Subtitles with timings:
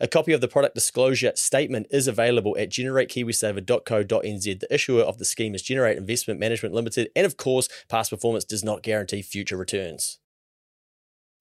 [0.00, 4.60] A copy of the product disclosure statement is available at generatekiwisaver.co.nz.
[4.60, 8.44] The issuer of the scheme is Generate Investment Management Limited, and of course, past performance
[8.44, 10.18] does not guarantee future returns.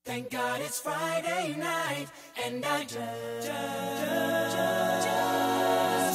[0.05, 2.07] Thank God it's Friday night
[2.45, 3.47] and I just,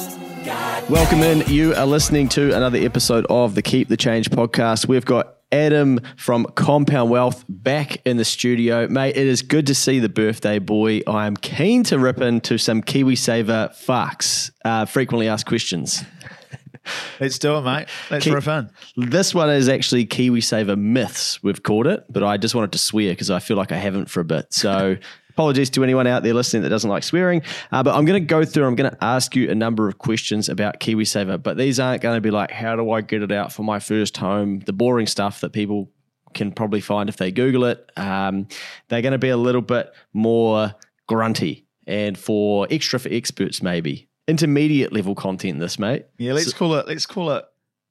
[0.07, 1.41] just got Welcome in.
[1.47, 4.87] You are listening to another episode of the Keep the Change podcast.
[4.87, 8.87] We've got Adam from Compound Wealth back in the studio.
[8.87, 11.01] Mate, it is good to see the birthday boy.
[11.07, 16.03] I am keen to rip into some KiwiSaver facts, uh, frequently asked questions.
[17.19, 17.87] Let's do it, mate.
[18.09, 18.69] Let's riff in.
[18.95, 23.11] This one is actually KiwiSaver myths, we've called it, but I just wanted to swear
[23.11, 24.53] because I feel like I haven't for a bit.
[24.53, 24.97] So
[25.39, 27.41] apologies to anyone out there listening that doesn't like swearing.
[27.71, 29.97] Uh, but I'm going to go through, I'm going to ask you a number of
[29.97, 33.31] questions about KiwiSaver, but these aren't going to be like, how do I get it
[33.31, 34.59] out for my first home?
[34.59, 35.89] The boring stuff that people
[36.33, 37.89] can probably find if they Google it.
[37.95, 38.49] Um,
[38.89, 40.75] they're going to be a little bit more
[41.07, 44.09] grunty and for extra for experts, maybe.
[44.27, 46.05] Intermediate level content, this, mate.
[46.17, 46.85] Yeah, let's call it.
[46.85, 47.45] Let's call it.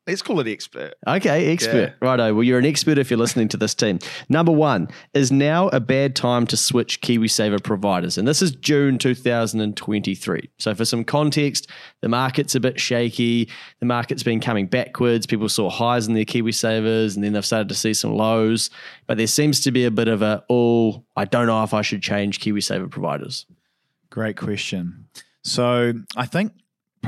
[0.08, 0.94] Let's call it expert.
[1.06, 1.94] Okay, expert.
[2.00, 2.32] Righto.
[2.32, 3.98] Well, you're an expert if you're listening to this team.
[4.30, 8.16] Number one, is now a bad time to switch KiwiSaver providers?
[8.16, 10.48] And this is June 2023.
[10.58, 11.68] So, for some context,
[12.00, 13.50] the market's a bit shaky.
[13.80, 15.26] The market's been coming backwards.
[15.26, 18.70] People saw highs in their KiwiSavers and then they've started to see some lows.
[19.06, 21.82] But there seems to be a bit of a, oh, I don't know if I
[21.82, 23.44] should change KiwiSaver providers.
[24.08, 25.08] Great question.
[25.44, 26.52] So I think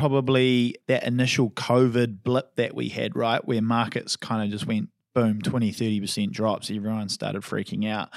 [0.01, 4.89] probably that initial COVID blip that we had, right, where markets kind of just went
[5.15, 8.09] boom, 20, 30% drops, everyone started freaking out.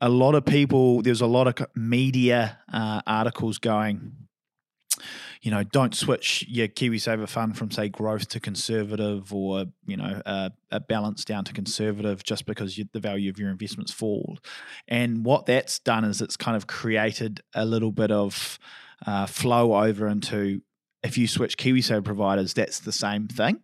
[0.00, 4.26] A lot of people, there's a lot of media uh, articles going,
[5.40, 10.20] you know, don't switch your KiwiSaver fund from, say, growth to conservative or, you know,
[10.26, 14.38] a, a balance down to conservative just because you, the value of your investments fall.
[14.88, 18.58] And what that's done is it's kind of created a little bit of
[19.06, 20.60] uh, flow over into
[21.04, 23.60] if you switch KiwiSaver providers, that's the same thing.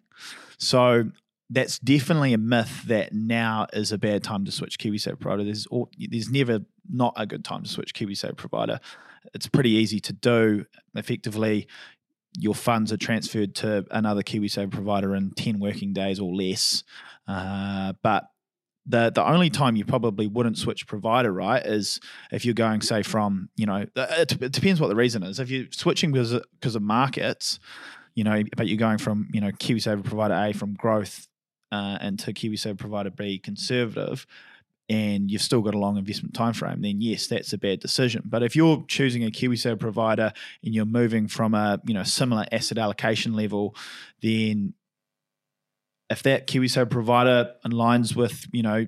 [0.59, 1.11] So
[1.49, 5.45] that's definitely a myth that now is a bad time to switch KiwiSaver provider.
[5.45, 8.79] There's all, there's never not a good time to switch KiwiSaver provider.
[9.35, 10.67] It's pretty easy to do.
[10.95, 11.67] Effectively,
[12.39, 16.85] your funds are transferred to another KiwiSaver provider in 10 working days or less.
[17.27, 18.29] Uh, but
[18.91, 23.03] the the only time you probably wouldn't switch provider, right, is if you're going, say,
[23.03, 25.39] from you know, it, it depends what the reason is.
[25.39, 27.59] If you're switching because of, because of markets,
[28.15, 31.29] you know, but you're going from you know KiwiSaver provider A from growth
[31.73, 34.27] uh, into KiwiSaver provider B conservative,
[34.89, 38.23] and you've still got a long investment time frame, then yes, that's a bad decision.
[38.25, 40.33] But if you're choosing a KiwiSaver provider
[40.65, 43.77] and you're moving from a you know similar asset allocation level,
[44.21, 44.75] then
[46.11, 48.87] if that KiwiSaver provider aligns with you know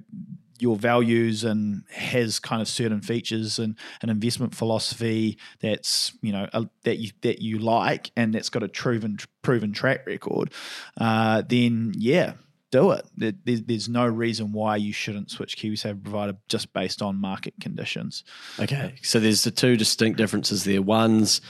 [0.59, 6.49] your values and has kind of certain features and an investment philosophy that's you know
[6.53, 10.53] a, that you that you like and that's got a proven proven track record,
[11.01, 12.35] uh, then yeah,
[12.71, 13.07] do it.
[13.17, 17.55] There, there's, there's no reason why you shouldn't switch KiwiSaver provider just based on market
[17.61, 18.25] conditions.
[18.59, 18.95] Okay.
[19.03, 20.83] So, there's the two distinct differences there.
[20.83, 21.41] One's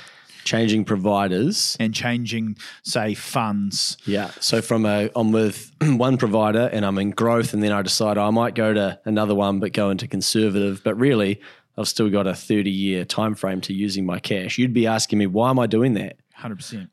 [0.45, 1.77] changing providers.
[1.81, 3.97] And changing, say, funds.
[4.05, 4.31] Yeah.
[4.41, 8.19] So from a, I'm with one provider and I'm in growth, and then I decide
[8.19, 10.83] I might go to another one, but go into conservative.
[10.85, 11.41] But really,
[11.77, 14.59] I've still got a 30 year time frame to using my cash.
[14.59, 16.17] You'd be asking me, why am I doing that?
[16.35, 16.91] Hundred percent.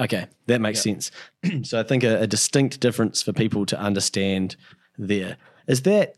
[0.00, 1.10] Okay, that makes sense.
[1.62, 4.56] so I think a, a distinct difference for people to understand
[4.98, 6.16] there is that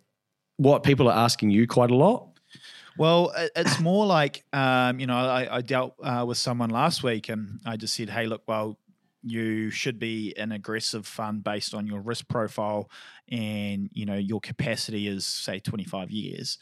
[0.56, 2.28] what people are asking you quite a lot.
[2.98, 7.28] Well, it's more like um, you know, I, I dealt uh, with someone last week,
[7.28, 8.78] and I just said, "Hey, look, well,
[9.22, 12.90] you should be an aggressive fund based on your risk profile,
[13.30, 16.58] and you know, your capacity is say twenty five years."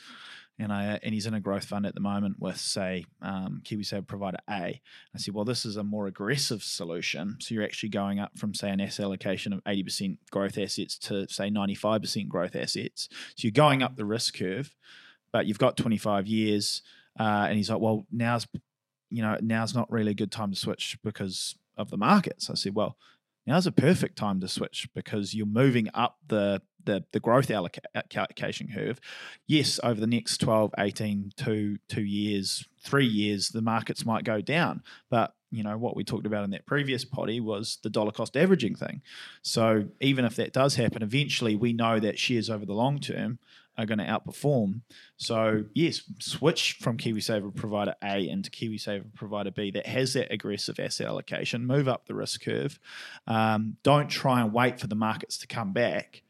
[0.56, 4.06] And I and he's in a growth fund at the moment with say um, KiwiSaver
[4.06, 4.80] provider A.
[5.12, 7.38] I said, well, this is a more aggressive solution.
[7.40, 10.96] So you're actually going up from say an asset allocation of eighty percent growth assets
[10.98, 13.08] to say ninety five percent growth assets.
[13.34, 14.72] So you're going up the risk curve
[15.34, 16.80] but you've got 25 years.
[17.18, 18.46] Uh, and he's like, well, now's
[19.10, 22.48] you know, now's not really a good time to switch because of the markets.
[22.50, 22.96] I said, well,
[23.46, 27.78] now's a perfect time to switch because you're moving up the the, the growth alloca-
[28.14, 29.00] allocation curve.
[29.46, 34.42] Yes, over the next 12, 18, two, two years, three years, the markets might go
[34.42, 34.82] down.
[35.10, 38.36] But you know what we talked about in that previous potty was the dollar cost
[38.36, 39.02] averaging thing.
[39.42, 43.38] So even if that does happen, eventually we know that shares over the long term
[43.76, 44.80] are going to outperform.
[45.16, 50.78] So yes, switch from KiwiSaver provider A into KiwiSaver provider B that has that aggressive
[50.78, 51.66] asset allocation.
[51.66, 52.78] Move up the risk curve.
[53.26, 56.22] Um, don't try and wait for the markets to come back,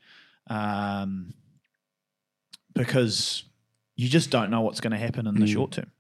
[0.48, 1.34] um,
[2.74, 3.44] because
[3.96, 5.52] you just don't know what's going to happen in the Mm.
[5.52, 5.90] short term.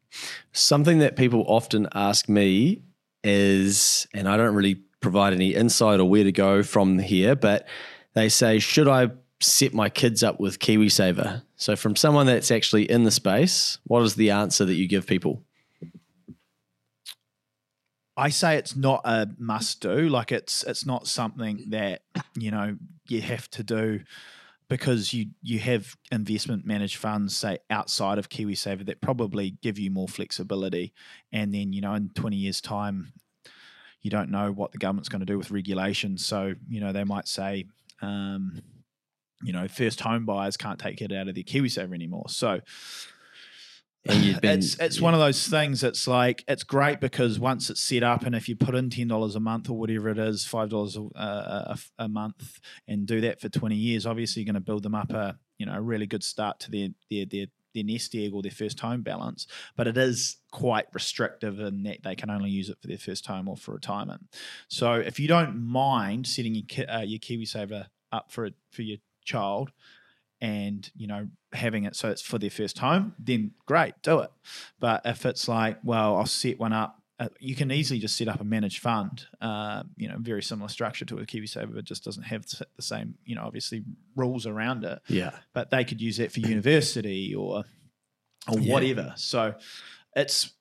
[0.52, 2.82] Something that people often ask me
[3.22, 7.66] is, and I don't really provide any insight or where to go from here, but
[8.14, 9.10] they say, should I
[9.44, 11.42] set my kids up with KiwiSaver?
[11.56, 15.06] So, from someone that's actually in the space, what is the answer that you give
[15.06, 15.42] people?
[18.16, 20.08] I say it's not a must do.
[20.08, 22.02] Like it's it's not something that
[22.36, 22.76] you know
[23.08, 24.00] you have to do
[24.68, 29.90] because you you have investment managed funds say outside of KiwiSaver that probably give you
[29.90, 30.92] more flexibility,
[31.32, 33.12] and then you know in twenty years time,
[34.00, 36.16] you don't know what the government's going to do with regulation.
[36.16, 37.66] So you know they might say.
[38.02, 38.62] Um,
[39.42, 42.28] you know, first home buyers can't take it out of their KiwiSaver anymore.
[42.28, 42.60] So
[44.06, 45.82] And been- it's it's one of those things.
[45.82, 49.08] It's like it's great because once it's set up, and if you put in ten
[49.08, 53.40] dollars a month or whatever it is, five dollars a, a, month, and do that
[53.40, 56.06] for twenty years, obviously you're going to build them up a you know a really
[56.06, 59.46] good start to their their their their nest egg or their first home balance.
[59.74, 63.24] But it is quite restrictive in that they can only use it for their first
[63.26, 64.26] home or for retirement.
[64.68, 68.98] So if you don't mind setting your uh, your KiwiSaver up for it for your
[69.24, 69.70] child
[70.40, 74.30] and you know having it so it's for their first home then great do it
[74.80, 78.26] but if it's like well i'll set one up uh, you can easily just set
[78.26, 82.02] up a managed fund uh, you know very similar structure to a kiwisaver but just
[82.04, 82.44] doesn't have
[82.76, 83.84] the same you know obviously
[84.16, 85.30] rules around it Yeah.
[85.52, 87.64] but they could use that for university or
[88.48, 88.72] or Yeah.
[88.74, 89.54] whatever so
[90.16, 90.52] it's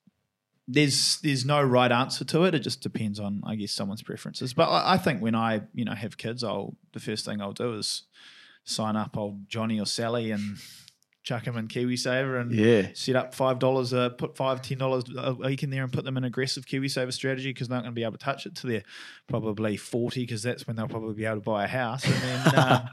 [0.68, 2.56] there's there's no right answer to it.
[2.56, 4.54] It just depends on I guess someone's preferences.
[4.54, 7.52] But I, I think when I you know have kids, I'll the first thing I'll
[7.52, 8.04] do is
[8.64, 10.58] sign up old Johnny or Sally and
[11.24, 12.90] chuck them in KiwiSaver and Yeah.
[12.94, 16.04] set up five dollars, uh, put five ten dollars a week in there and put
[16.04, 18.56] them in aggressive KiwiSaver strategy because they're not going to be able to touch it
[18.56, 18.84] till they're
[19.28, 22.04] probably forty because that's when they'll probably be able to buy a house.
[22.06, 22.90] And then, um,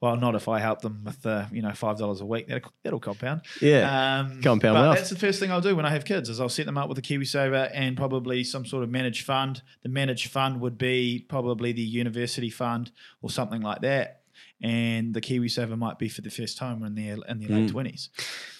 [0.00, 2.46] well, not if I help them with the you know five dollars a week.
[2.48, 3.42] That'll, that'll compound.
[3.60, 4.20] Yeah.
[4.20, 4.96] Um, Compound but wealth.
[4.96, 6.88] That's the first thing I'll do when I have kids is I'll set them up
[6.88, 9.60] with a KiwiSaver and probably some sort of managed fund.
[9.82, 14.17] The managed fund would be probably the university fund or something like that.
[14.62, 17.60] And the KiwiSaver might be for the first time in their in their Mm.
[17.62, 18.10] late twenties.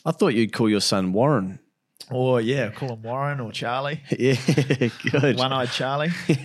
[0.07, 1.59] I thought you'd call your son Warren.
[2.11, 4.37] Or yeah, call him Warren or Charlie, Yeah,
[5.11, 5.37] good.
[5.37, 6.11] one-eyed Charlie.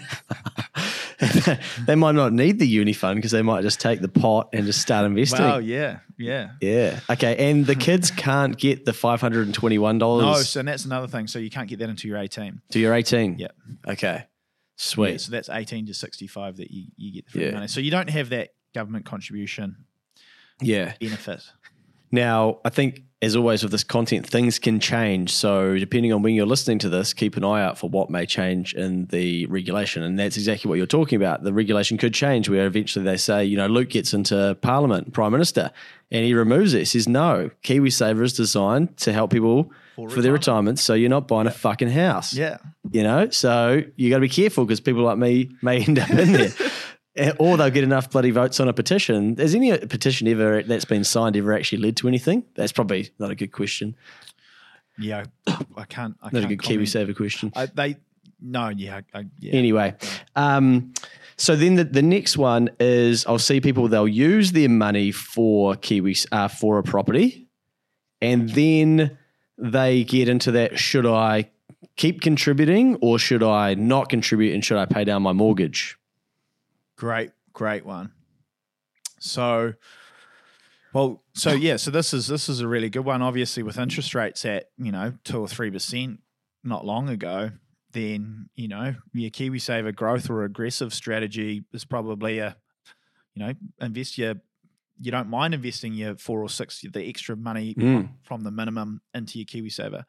[1.85, 4.65] they might not need the uni fund because they might just take the pot and
[4.65, 5.41] just start investing.
[5.45, 6.51] Wow, yeah, yeah.
[6.59, 6.99] Yeah.
[7.09, 7.49] Okay.
[7.49, 10.25] And the kids can't get the five hundred and twenty-one dollars.
[10.25, 11.27] No, so that's another thing.
[11.27, 12.61] So you can't get that until you're 18.
[12.71, 13.37] to your eighteen.
[13.37, 13.55] Yep.
[13.89, 14.13] Okay.
[14.15, 14.23] Yeah,
[14.75, 15.21] Sweet.
[15.21, 17.51] so that's 18 to 65 that you, you get the free Yeah.
[17.51, 17.67] money.
[17.67, 19.75] So you don't have that government contribution
[20.61, 20.93] Yeah.
[20.99, 21.41] benefit.
[22.11, 25.31] Now, I think as always with this content, things can change.
[25.31, 28.25] So depending on when you're listening to this, keep an eye out for what may
[28.25, 30.03] change in the regulation.
[30.03, 31.41] And that's exactly what you're talking about.
[31.43, 35.31] The regulation could change where eventually they say, you know, Luke gets into Parliament, Prime
[35.31, 35.71] Minister,
[36.11, 36.79] and he removes it.
[36.79, 40.39] He says, no, KiwiSaver is designed to help people for, For their retirement.
[40.77, 40.79] retirement.
[40.79, 42.33] So you're not buying a fucking house.
[42.33, 42.57] Yeah.
[42.91, 46.09] You know, so you got to be careful because people like me may end up
[46.11, 46.51] in there.
[47.15, 49.37] Eh, Or they'll get enough bloody votes on a petition.
[49.37, 52.43] Has any petition ever that's been signed ever actually led to anything?
[52.55, 53.95] That's probably not a good question.
[54.97, 55.25] Yeah.
[55.75, 56.15] I can't.
[56.21, 56.81] I Not a can't good comment.
[56.81, 57.51] KiwiSaver question.
[57.55, 57.97] I, they,
[58.41, 59.01] no, yeah.
[59.13, 59.53] I, yeah.
[59.53, 59.95] Anyway,
[60.35, 60.93] um,
[61.37, 65.75] so then the, the next one is I'll see people they'll use their money for
[65.75, 67.47] Kiwis uh, for a property,
[68.21, 69.17] and then
[69.57, 71.49] they get into that: should I
[71.95, 75.97] keep contributing or should I not contribute, and should I pay down my mortgage?
[76.97, 78.11] Great, great one.
[79.19, 79.73] So,
[80.93, 83.21] well, so yeah, so this is this is a really good one.
[83.21, 86.19] Obviously, with interest rates at you know two or three percent
[86.63, 87.51] not long ago,
[87.91, 92.55] then you know your KiwiSaver growth or aggressive strategy is probably a
[93.33, 94.35] you know invest your
[94.99, 98.09] you don't mind investing your four or six the extra money Mm.
[98.23, 100.03] from the minimum into your KiwiSaver.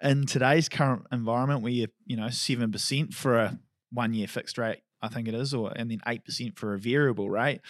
[0.00, 3.58] In today's current environment, where you you know seven percent for a
[3.92, 6.78] one year fixed rate, I think it is, or and then eight percent for a
[6.78, 7.60] variable rate,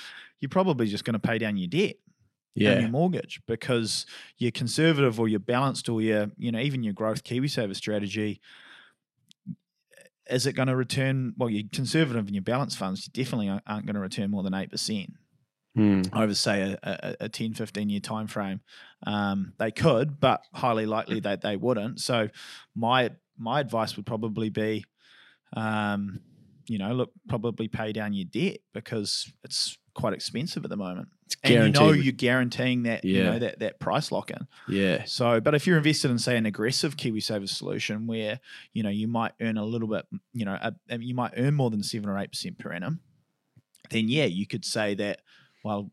[0.41, 1.97] you're probably just going to pay down your debt
[2.65, 4.07] and Yeah, your mortgage because
[4.39, 8.41] you're conservative or you're balanced or you're you know even your growth KiwiSaver strategy.
[10.31, 11.35] is it going to return?
[11.37, 13.07] Well, you're conservative in your balance funds.
[13.07, 15.11] You definitely aren't going to return more than eight percent
[15.75, 16.03] Hmm.
[16.15, 18.61] over, say, a, a, a 10, 15 year time frame.
[19.07, 22.01] Um, they could, but highly likely that they wouldn't.
[22.01, 22.29] So,
[22.75, 24.85] my my advice would probably be,
[25.55, 26.21] um,
[26.67, 31.09] you know, look, probably pay down your debt because it's quite expensive at the moment.
[31.27, 34.47] It's And you know you're guaranteeing that you know that that price lock in.
[34.69, 35.05] yeah.
[35.05, 38.41] So, but if you're invested in say an aggressive KiwiSaver solution where
[38.73, 41.55] you know you might earn a little bit, you know, a, a- you might earn
[41.55, 43.01] more than seven or eight percent per annum,
[43.91, 45.21] then yeah, you could say that.
[45.65, 45.91] Well,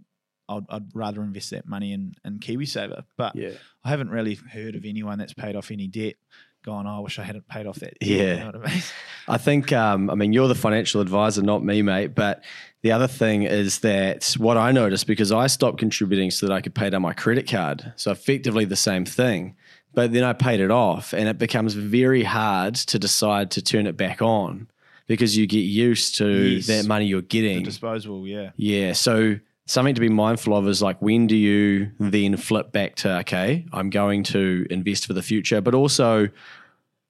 [0.48, 3.04] I'd, I'd rather invest that money in in KiwiSaver.
[3.18, 3.52] But Yeah.
[3.84, 6.16] I haven't really heard of anyone that's paid off any debt.
[6.63, 7.94] Going, oh, I wish I hadn't paid off that.
[8.01, 8.18] Yeah.
[8.34, 8.84] you know what I mean?
[9.30, 12.13] I think, um, I mean, you're the financial advisor, not me, mate.
[12.16, 12.44] But
[12.82, 16.62] the other thing is that what I noticed because I stopped contributing so that I
[16.62, 17.94] could pay down my credit card.
[17.96, 19.56] So effectively the same thing.
[19.94, 23.88] But then I paid it off, and it becomes very hard to decide to turn
[23.88, 24.68] it back on
[25.08, 26.68] because you get used to Yes.
[26.68, 27.63] that money you're The getting.
[27.63, 28.51] disposable, yeah.
[28.56, 28.94] Yeah.
[28.94, 29.39] So
[29.70, 33.66] something to be mindful of is like when do you then flip back to okay,
[33.72, 36.28] I'm going to invest for the future, but also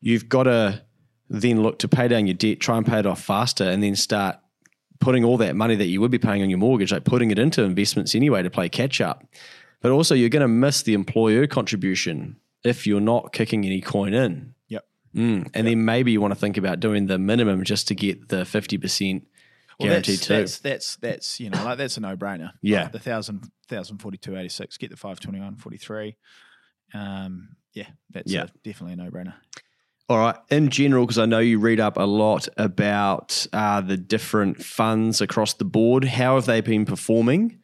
[0.01, 0.82] you've got to
[1.30, 3.96] then look to pay down your debt, try and pay it off faster, and then
[3.96, 4.39] start
[5.00, 7.39] putting all that money that you would be paying on your mortgage, like putting it
[7.39, 9.24] into investments anyway to play catch up.
[9.82, 12.36] But also you're going to miss the employer contribution
[12.66, 14.54] if you're not kicking any coin in.
[14.68, 14.86] Yep.
[15.16, 15.50] Mm.
[15.54, 18.42] And then maybe you want to think about doing the minimum just to get the
[18.42, 19.22] 50%
[19.79, 20.33] Well, guaranteed that's, too.
[20.33, 22.51] That's, that's that's you know like that's a no brainer.
[22.62, 22.89] Yeah.
[22.89, 24.77] the thousand thousand forty two eighty six.
[24.77, 26.17] Get the five twenty one forty three.
[26.93, 28.43] Um, yeah, that's Yeah.
[28.43, 29.33] A, definitely a no brainer.
[30.09, 30.36] All right.
[30.50, 35.21] In general, because I know you read up a lot about uh, the different funds
[35.21, 37.59] across the board, how have they been performing,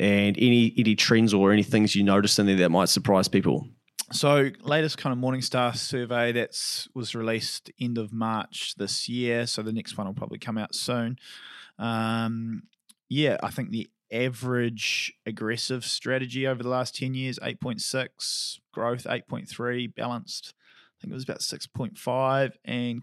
[0.00, 3.68] and any any trends or any things you noticed in there that might surprise people?
[4.12, 9.46] So latest kind of Morningstar survey that's was released end of March this year.
[9.46, 11.18] So the next one will probably come out soon.
[11.78, 12.64] Um,
[13.08, 19.94] yeah, I think the average aggressive strategy over the last 10 years 8.6 growth 8.3
[19.94, 23.02] balanced i think it was about 6.5 and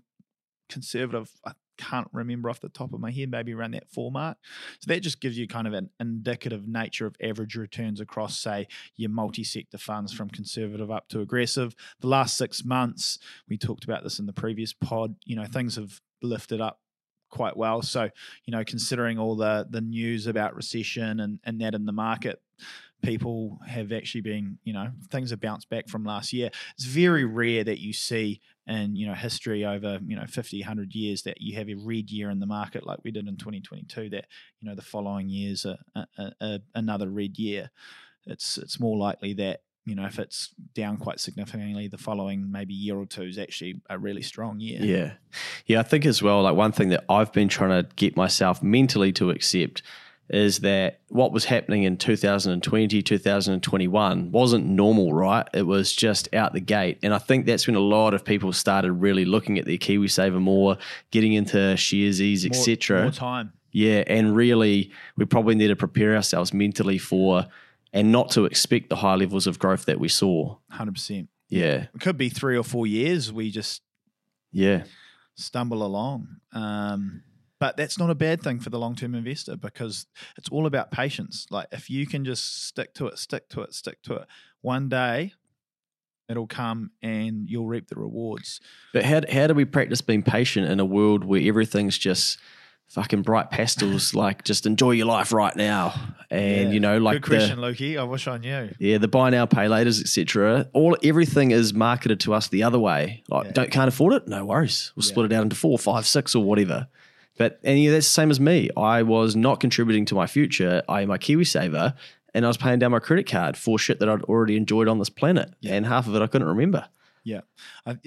[0.69, 4.37] conservative i can't remember off the top of my head maybe around that four mark.
[4.79, 8.67] So that just gives you kind of an indicative nature of average returns across say
[8.97, 11.75] your multi-sector funds from conservative up to aggressive.
[12.01, 15.75] The last six months we talked about this in the previous pod you know things
[15.75, 16.79] have lifted up
[17.29, 17.81] quite well.
[17.81, 18.09] So
[18.45, 22.41] you know considering all the the news about recession and and that in the market
[23.01, 26.49] people have actually been you know things have bounced back from last year.
[26.75, 30.93] It's very rare that you see in you know history over you know 50 100
[30.93, 34.09] years that you have a red year in the market like we did in 2022
[34.11, 34.25] that
[34.59, 37.71] you know the following years a, a, a, another red year
[38.25, 42.73] it's it's more likely that you know if it's down quite significantly the following maybe
[42.73, 45.13] year or two is actually a really strong year Yeah.
[45.65, 48.61] Yeah, I think as well, like one thing that I've been trying to get myself
[48.63, 49.81] mentally to accept
[50.29, 55.47] is that what was happening in 2020, 2021 wasn't normal, right?
[55.53, 56.99] It was just out the gate.
[57.01, 60.39] And I think that's when a lot of people started really looking at their KiwiSaver
[60.39, 60.77] more,
[61.11, 63.03] getting into Sharesies, etc.
[63.03, 67.47] more time Yeah, and really, we probably need to prepare ourselves mentally for
[67.91, 70.57] and not to expect the high levels of growth that we saw.
[70.73, 73.81] 100% Yeah, it could be three or four years we just
[74.51, 74.83] yeah,
[75.35, 76.27] stumble along.
[76.53, 77.23] Um,
[77.59, 80.05] but that's not a bad thing for the long term investor because
[80.37, 81.45] it's all about patience.
[81.49, 84.27] Like if you can just stick to it, stick to it, stick to it,
[84.61, 85.33] one day
[86.29, 88.61] it'll come and you'll reap the rewards.
[88.93, 92.37] But how how do we practice being patient in a world where everything's just
[92.87, 94.13] fucking bright pastels?
[94.23, 95.93] like, just enjoy your life right now,
[96.29, 96.69] and Yeah.
[96.71, 97.99] you know, like Good question, the Lukey.
[97.99, 98.69] I wish I knew.
[98.79, 100.69] yeah, the buy now, pay laters, etc.
[100.73, 103.23] All everything is marketed to us the other way.
[103.29, 103.51] Like, Yeah.
[103.53, 104.27] don't can't afford it?
[104.27, 104.91] No worries.
[104.95, 105.09] We'll Yeah.
[105.09, 106.87] split it out into four, five, six, or whatever.
[107.39, 108.69] But and yeah, that's the same as me.
[108.77, 110.83] I was not contributing to my future.
[110.87, 111.95] I am a KiwiSaver,
[112.35, 114.99] and I was paying down my credit card for shit that I'd already enjoyed on
[114.99, 115.73] this planet, Yeah.
[115.73, 116.87] and half of it I couldn't remember.
[117.23, 117.41] Yeah,
[117.85, 117.97] I,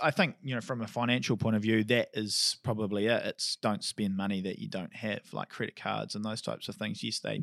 [0.00, 3.22] I think you know from a financial point of view, that is probably it.
[3.24, 6.76] It's don't spend money that you don't have, like credit cards and those types of
[6.76, 7.02] things.
[7.02, 7.42] Yes, they,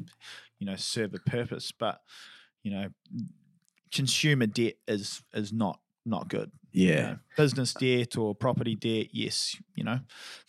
[0.60, 2.02] you know, serve a purpose, but
[2.64, 2.88] you know,
[3.92, 6.52] consumer debt is is not not good.
[6.72, 7.02] You Yeah.
[7.02, 7.18] know.
[7.38, 10.00] business debt or property debt, yes, you know,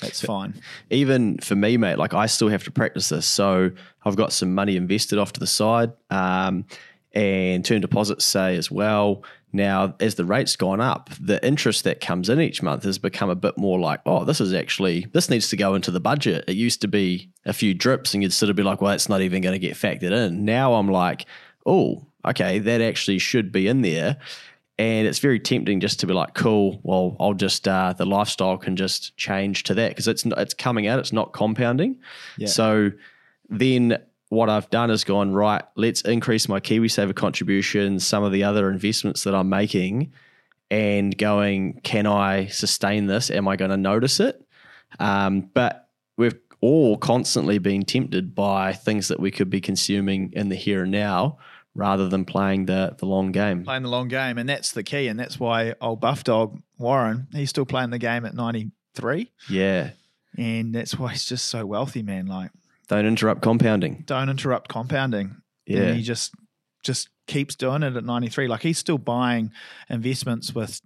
[0.00, 0.54] that's fine.
[0.90, 3.26] even for me, mate, like I still have to practice this.
[3.26, 3.70] So
[4.04, 6.64] I've got some money invested off to the side, um,
[7.12, 9.24] and term deposits say as well.
[9.52, 13.30] Now, as the rate's gone up, the interest that comes in each month has become
[13.30, 16.44] a bit more like, oh, this is actually this needs to go into the budget.
[16.46, 19.08] It used to be a few drips, and you'd sort of be like, well, it's
[19.08, 20.44] not even going to get factored in.
[20.44, 21.26] Now I'm like,
[21.66, 24.18] oh, okay, that actually should be in there.
[24.80, 26.80] And it's very tempting just to be like, cool.
[26.82, 30.54] Well, I'll just uh, the lifestyle can just change to that because it's not, it's
[30.54, 30.98] coming out.
[30.98, 31.98] It's not compounding.
[32.38, 32.48] Yeah.
[32.48, 32.90] So
[33.50, 33.98] then
[34.30, 35.62] what I've done is gone right.
[35.74, 40.14] Let's increase my KiwiSaver contributions, some of the other investments that I'm making,
[40.70, 41.82] and going.
[41.82, 43.30] Can I sustain this?
[43.30, 44.42] Am I going to notice it?
[44.98, 50.48] Um, but we've all constantly been tempted by things that we could be consuming in
[50.48, 51.36] the here and now
[51.74, 53.64] rather than playing the the long game.
[53.64, 57.28] Playing the long game, and that's the key, and that's why old buff dog Warren,
[57.32, 59.90] he's still playing the game at ninety three, Yeah.
[60.36, 62.26] and that's why he's just so wealthy, man.
[62.26, 62.50] Like,
[62.88, 64.02] Don't interrupt compounding.
[64.06, 65.36] don't interrupt compounding.
[65.66, 65.82] Yeah.
[65.82, 66.32] and he just
[66.82, 69.52] just keeps doing it at 93 like he's still buying
[69.88, 70.80] investments with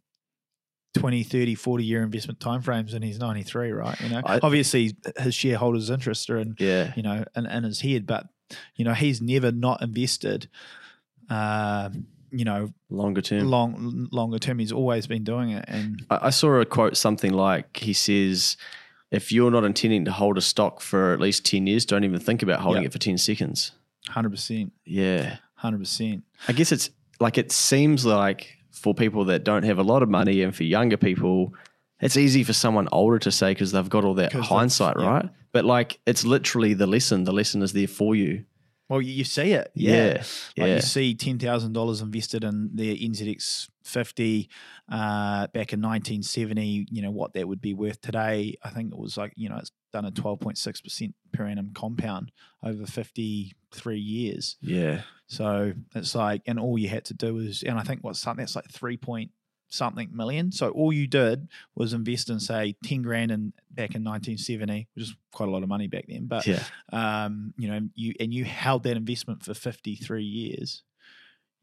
[0.94, 5.34] 20 30 40 year investment timeframes and he's 93 right you know I- obviously his
[5.34, 6.92] shareholders interest are in Yeah.
[6.96, 8.26] you know in, in his head but
[8.76, 10.48] you know he's never not invested
[11.30, 11.88] uh
[12.30, 13.48] you know Longer term.
[13.48, 17.32] long longer term he's always been doing it and I I saw a quote something
[17.32, 18.56] like he says,
[19.10, 22.18] if you're not intending to hold a stock for at least 10 years, don't even
[22.20, 22.86] think about holding Yeah.
[22.88, 23.72] it for 10 seconds.
[24.10, 25.36] 100% Yeah.
[25.62, 30.02] 100% I guess it's like it seems like for people that don't have a lot
[30.02, 31.54] of money and for younger people,
[32.00, 35.28] it's easy for someone older to say because they've got all that hindsight, yeah.
[35.54, 37.25] But like it's literally the lesson.
[37.25, 38.44] The lesson is there for you.
[38.90, 40.18] well you, see it Yeah.
[40.58, 40.75] Like Yeah.
[40.75, 44.50] you see ten thousand dollars invested in the NZX fifty
[44.92, 46.87] uh, back in nineteen seventy.
[46.90, 48.56] You know what that would be worth today.
[48.62, 51.46] I think it was like you know it's done a twelve point six percent per
[51.46, 52.30] annum compound
[52.62, 54.56] over fifty three years.
[54.61, 55.02] Yeah.
[55.26, 58.42] So it's like, and all you had to do is, and I think what's something
[58.42, 59.30] that's like three point
[59.75, 60.52] something million.
[60.52, 64.88] So all you did was invest in say ten grand in back in nineteen seventy,
[64.95, 66.26] which is quite a lot of money back then.
[66.26, 66.62] But Yeah.
[66.93, 70.83] um, you know, you and you held that investment for 53 years,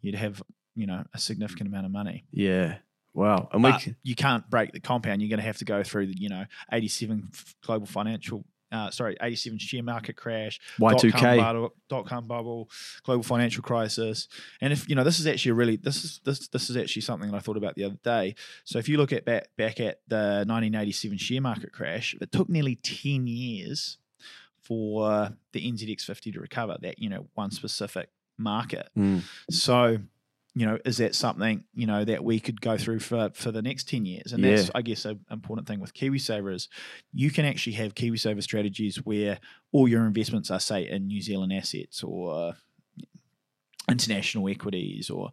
[0.01, 0.41] you'd have,
[0.75, 2.25] you know, a significant amount of money.
[2.31, 2.77] Yeah.
[3.13, 3.49] Wow.
[3.51, 5.21] And we But c- you can't break the compound.
[5.21, 7.29] You're going to have to go through the, you know, 87
[7.61, 11.69] global financial, uh, sorry, 87 share market crash, Y2K.
[11.89, 12.69] dot-com bubble,
[13.03, 14.27] global financial crisis.
[14.61, 17.01] And if, you know, this is actually a really, this is, this, this is actually
[17.01, 18.35] something that I thought about the other day.
[18.63, 22.49] So if you look at back, back at the 1987 share market crash, it took
[22.49, 23.97] nearly 10 years
[24.61, 28.89] for the NZX50 to recover that, you know, one specific market.
[28.97, 29.23] Mm.
[29.49, 29.97] So,
[30.53, 33.61] you know, is that something, you know, that we could go through for, for the
[33.61, 34.33] next 10 years?
[34.33, 36.67] And that's, I guess, an important thing with KiwiSaver is
[37.13, 39.39] you can actually have KiwiSaver strategies where
[39.71, 42.55] all your investments are, say, in New Zealand assets or
[43.89, 45.31] international equities or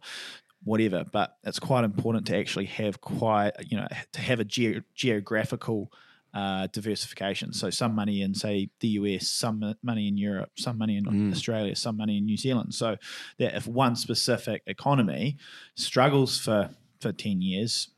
[0.63, 1.03] whatever.
[1.11, 5.91] But it's quite important to actually have quite, you know, to have a geo- geographical
[6.33, 7.53] uh, diversification.
[7.53, 11.31] So some money in, say, the US, some money in Europe, some money in Mm.
[11.31, 12.73] Australia, some money in New Zealand.
[12.75, 12.97] So
[13.37, 15.37] that if one specific economy
[15.75, 17.89] struggles for for ten years,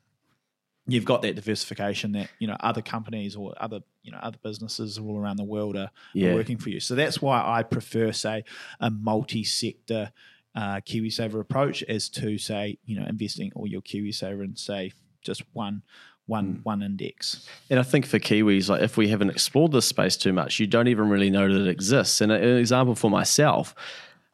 [0.87, 4.97] you've got that diversification that you know other companies or other you know other businesses
[4.97, 5.91] all around the world are,
[6.31, 6.79] are working for you.
[6.79, 8.43] So that's why I prefer, say,
[8.79, 10.11] a multi-sector
[10.55, 14.91] uh, KiwiSaver approach as to say you know investing all your KiwiSaver in say
[15.21, 15.83] just one
[16.31, 16.59] one Mm.
[16.71, 17.47] one index.
[17.69, 20.67] And I think for Kiwis, like if we haven't explored this space too much, you
[20.67, 22.21] don't even really know that it exists.
[22.21, 23.75] And an example for myself,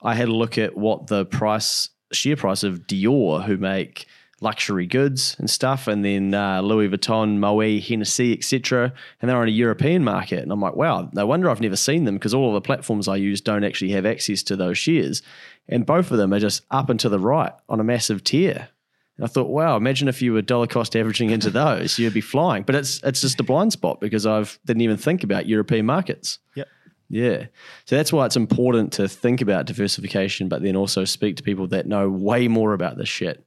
[0.01, 4.05] I had a look at what the price share price of Dior, who make
[4.39, 8.93] luxury goods and stuff, and then uh, Louis Vuitton, Moet, Hennessy, etc.
[9.19, 12.05] And they're on a European market, and I'm like, wow, no wonder I've never seen
[12.05, 15.23] them because all of the platforms I use don't actually have access to those shares,
[15.67, 18.69] and both of them are just up and to the right on a massive tear.
[19.17, 22.21] And I thought, wow, imagine if you were dollar cost averaging into those, you'd be
[22.21, 22.63] flying.
[22.63, 26.39] But it's it's just a blind spot because I didn't even think about European markets.
[26.55, 26.67] Yep.
[27.09, 27.45] Yeah.
[27.85, 31.67] So that's why it's important to think about diversification, but then also speak to people
[31.67, 33.43] that know way more about this shit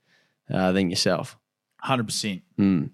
[0.52, 1.36] uh, than yourself.
[1.78, 2.42] Hundred percent.
[2.56, 2.86] Hmm.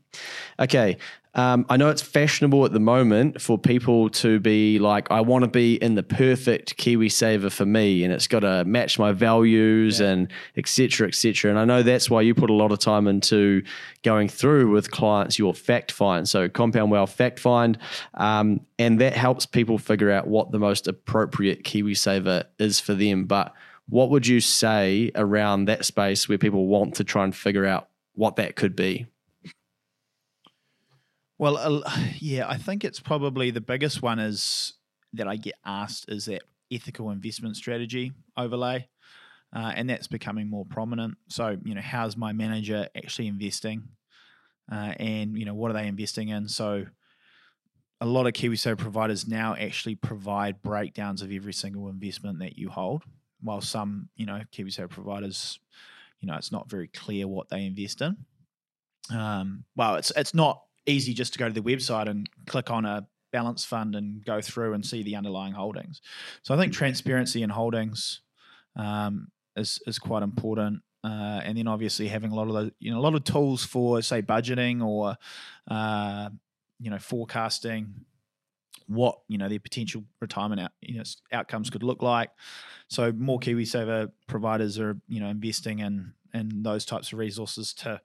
[0.61, 0.99] Okay.
[1.37, 5.44] Um, I know it's fashionable at the moment for people to be like, I want
[5.44, 9.12] to be in the perfect Kiwi saver for me, and it's got to match my
[9.12, 11.51] values and et cetera, et cetera.
[11.51, 13.62] And I know that's why you put a lot of time into
[14.03, 16.27] going through with clients your fact find.
[16.27, 17.77] So Compound Wealth Fact Find,
[18.14, 22.94] um, and that helps people figure out what the most appropriate Kiwi saver is for
[22.94, 23.27] them.
[23.27, 23.53] But
[23.90, 27.90] what would you say around that space where people want to try and figure out
[28.14, 29.07] what that could be?
[31.38, 34.75] Well, uh, yeah, I think it's probably the biggest one is
[35.12, 38.88] that I get asked is that ethical investment strategy overlay,
[39.55, 41.16] uh, and that's becoming more prominent.
[41.29, 43.88] So, you know, how's my manager actually investing,
[44.70, 46.49] uh, and you know, what are they investing in?
[46.49, 46.87] So,
[48.01, 52.68] a lot of KiwiSaver providers now actually provide breakdowns of every single investment that you
[52.68, 53.05] hold,
[53.40, 55.59] while some, you know, KiwiSaver providers
[56.20, 58.16] you know it's not very clear what they invest in.
[59.11, 62.85] Um, well, it's it's not easy just to go to the website and click on
[62.85, 66.01] a balance fund and go through and see the underlying holdings.
[66.42, 68.20] So I think transparency in holdings
[68.77, 70.83] um, is is quite important.
[71.05, 73.64] Uh, and then obviously having a lot of the you know a lot of tools
[73.64, 75.16] for say budgeting or
[75.70, 76.29] uh,
[76.81, 77.94] you know forecasting
[78.87, 82.31] what you know their potential retirement out, you know outcomes could look like.
[82.88, 88.01] So more KiwiSaver providers are you know investing in in those types of resources to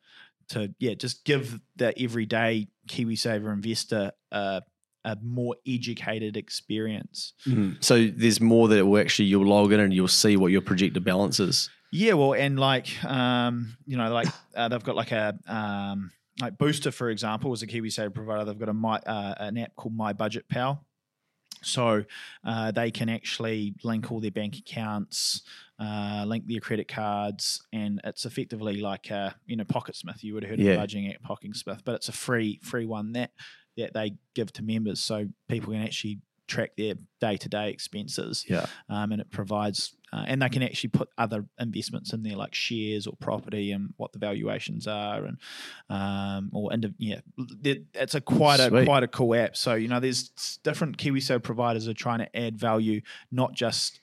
[0.52, 4.62] to yeah just give the everyday KiwiSaver investor a,
[5.04, 7.34] a more educated experience.
[7.48, 7.84] Mhm.
[7.84, 10.62] So there's more that it will actually you'll log in and you'll see what your
[10.62, 11.70] projected balance is.
[11.92, 16.58] Yeah, well, and like um, you know, like uh, they've got like a um, like
[16.58, 18.46] Booster, for example, is a KiwiSaver provider.
[18.46, 20.86] They've got a my uh, an app called My Budget Pal.
[21.64, 22.04] So
[22.44, 25.44] uh, they can actually link all their bank accounts,
[25.80, 30.24] uh, link their credit cards, and it's effectively like a you know PocketSmith.
[30.24, 30.72] You would have heard Yeah.
[30.74, 33.32] of budgeting at PocketSmith, but it's a free free one that
[33.78, 38.44] that they give to members, so people can actually track their day to day expenses
[38.50, 38.66] Yeah.
[38.90, 42.54] um, and it provides uh, and they can actually put other investments in there like
[42.54, 45.38] shares or property and what the valuations are and
[45.90, 47.20] um, or indiv- yeah
[47.64, 50.30] it- it's a quite a quite a cool app so you know there's
[50.64, 54.00] different KiwiSaver providers are trying to add value not just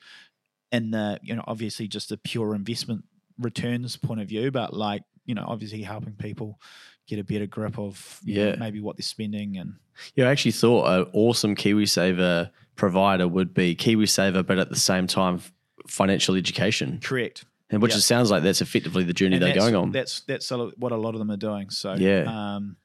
[0.71, 3.03] in the you know obviously just the pure investment
[3.39, 6.59] returns point of view but like you know obviously helping people
[7.07, 8.55] get a better grip of you know, Yeah.
[8.59, 9.75] maybe what they're spending and
[10.15, 15.07] Yeah, I actually thought an awesome KiwiSaver provider would be KiwiSaver, but at the same
[15.07, 15.41] time,
[15.89, 17.97] financial education, correct and which Yeah.
[17.97, 19.91] it sounds like that's effectively the journey And they're going on.
[19.91, 21.69] That's that's what a lot of them are doing.
[21.69, 22.23] So Yeah.
[22.27, 22.77] um,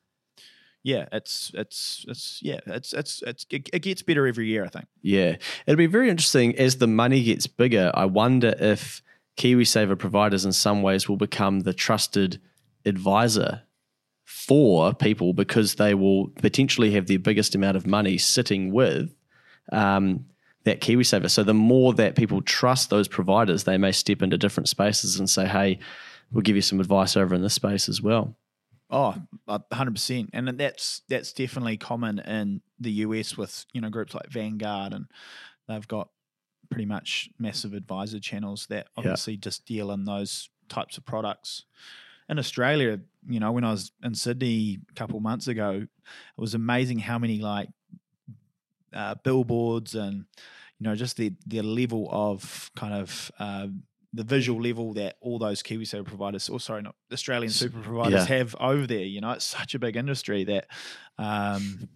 [0.82, 4.64] yeah, it's it's it's yeah, it's it's it's it, it gets better every year.
[4.64, 4.86] I think.
[5.00, 5.36] Yeah,
[5.66, 7.90] it'll be very interesting as the money gets bigger.
[7.94, 9.02] I wonder if
[9.38, 12.38] KiwiSaver providers, in some ways, will become the trusted
[12.84, 13.62] advisor
[14.24, 19.14] for people because they will potentially have the biggest amount of money sitting with
[19.72, 20.26] um,
[20.64, 21.30] that KiwiSaver.
[21.30, 25.28] So the more that people trust those providers, they may step into different spaces and
[25.28, 25.78] say, "Hey,
[26.32, 28.36] we'll give you some advice over in this space as well."
[28.90, 29.16] Oh,
[29.48, 30.30] 100%.
[30.32, 35.06] and that's that's definitely common in the US with you know groups like Vanguard, and
[35.68, 36.10] they've got
[36.70, 41.64] pretty much massive advisor channels that obviously just deal in those types of products.
[42.28, 46.54] In Australia, you know, when I was in Sydney a couple months ago, it was
[46.54, 47.68] amazing how many like
[48.94, 50.26] uh, billboards and
[50.78, 55.38] you know just the the level of kind of um, the visual level that all
[55.38, 58.26] those KiwiSaver providers, or sorry, not Australian super providers Yeah.
[58.26, 59.04] have over there.
[59.04, 60.68] You know, it's such a big industry that,
[61.18, 61.88] um,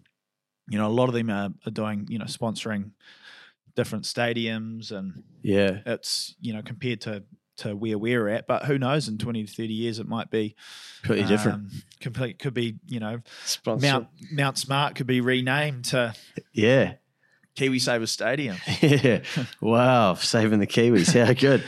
[0.69, 2.91] you know, a lot of them are, are doing, you know, sponsoring
[3.75, 7.23] different stadiums, and Yeah, it's you know compared to
[7.59, 8.47] to where we're at.
[8.47, 9.07] But who knows?
[9.07, 10.55] In twenty to thirty years, it might be
[11.03, 11.55] pretty different.
[11.55, 12.39] um, complete.
[12.39, 13.21] Could be you know
[13.81, 16.13] Mount Mount Smart could be renamed to
[16.53, 16.93] yeah.
[17.59, 18.57] KiwiSaver Stadium.
[18.81, 19.21] Yeah.
[19.61, 20.13] Wow.
[20.15, 21.13] Saving the Kiwis.
[21.13, 21.63] Yeah, good.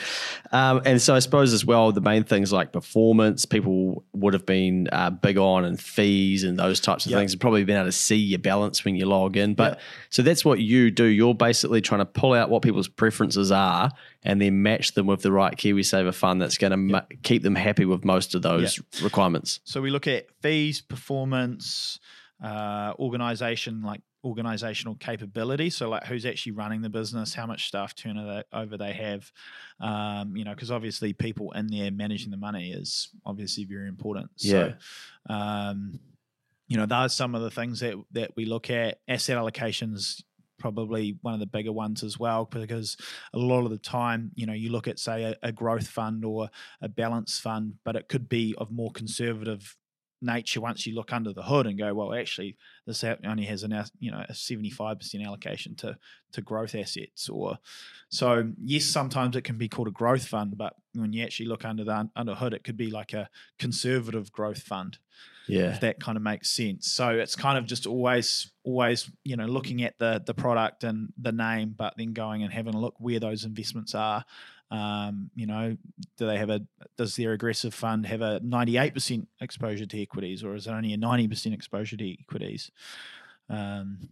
[0.52, 4.46] Um, and so I suppose as well, the main things like performance, people would have
[4.46, 7.18] been uh, big on and fees and those types of Yeah.
[7.20, 7.36] things.
[7.36, 9.54] Probably been able to see your balance when you log in.
[9.54, 9.84] But Yeah.
[10.10, 11.06] so that's what you do.
[11.06, 13.92] You're basically trying to pull out what people's preferences are
[14.24, 17.56] and then match them with the right KiwiSaver fund that's going to ma- keep them
[17.56, 19.60] happy with most of those requirements.
[19.64, 22.00] So we look at fees, performance,
[22.44, 25.70] uh, organization, like organizational capability.
[25.70, 29.32] So like who's actually running the business, how much staff turnover they have,
[29.80, 34.30] um, you know, because obviously people in there managing the money is obviously very important.
[34.38, 34.74] So,
[35.34, 36.00] um,
[36.68, 39.00] you know, those are some of the things that that we look at.
[39.08, 40.22] Asset allocations
[40.62, 42.96] probably one of the bigger ones as well because
[43.34, 46.24] a lot of the time you know you look at say a, a growth fund
[46.24, 46.48] or
[46.82, 49.76] a balance fund but it could be of more conservative
[50.22, 52.56] nature once you look under the hood and go well actually
[52.86, 55.98] this only has an you know a 75% allocation to
[56.32, 57.58] to growth assets or
[58.10, 61.66] so yes sometimes it can be called a growth fund but when you actually look
[61.66, 64.98] under the under hood it could be like a conservative growth fund
[65.48, 65.74] Yeah.
[65.74, 66.88] if that kind of makes sense.
[66.92, 71.12] So it's kind of just always, always, you know, looking at the the product and
[71.18, 74.24] the name, but then going and having a look where those investments are.
[74.72, 75.76] Um, you know,
[76.18, 76.62] do they have a
[76.98, 80.72] does their aggressive fund have a ninety eight percent exposure to equities, or is it
[80.72, 82.72] only a ninety percent exposure to equities?
[83.50, 84.10] Um,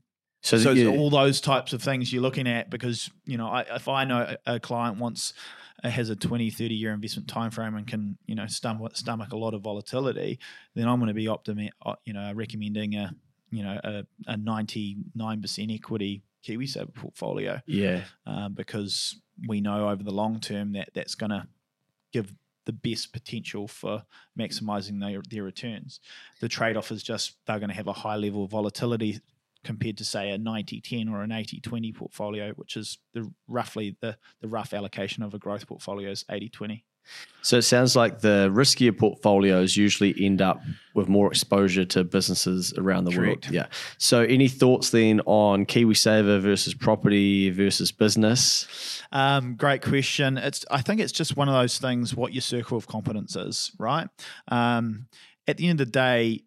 [0.57, 3.87] So, so all those types of things you're looking at because you know I, if
[3.89, 5.33] i know a, a client wants
[5.83, 9.33] uh, has a 20 30 year investment time frame and can you know stomach, stomach
[9.33, 10.39] a lot of volatility
[10.75, 13.13] then i'm going to be optimi- uh, you know recommending a
[13.51, 18.03] you know a, a 99% equity kiwisaver portfolio yeah.
[18.25, 21.47] um, because we know over the long term that that's going to
[22.11, 22.33] give
[22.65, 24.03] the best potential for
[24.37, 25.99] maximizing their, their returns.
[26.39, 29.19] The trade off is just they're going to have a high level of volatility
[29.63, 34.47] compared to say a 90-10 or an 80-20 portfolio, which is the roughly the the
[34.47, 36.83] rough allocation of a growth portfolio is 80-20.
[37.41, 40.61] So it sounds like the riskier portfolios usually end up
[40.93, 43.45] with more exposure to businesses around the Correct.
[43.45, 43.55] world.
[43.55, 43.67] Yeah.
[43.97, 49.01] So any thoughts then on KiwiSaver versus property versus business?
[49.11, 50.37] Um, great question.
[50.37, 52.13] It's I think it's just one of those things.
[52.13, 54.07] What your circle of competence is, right?
[54.49, 55.07] Um,
[55.47, 56.43] at the end of the day,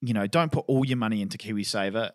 [0.00, 2.10] you know, don't put all your money into KiwiSaver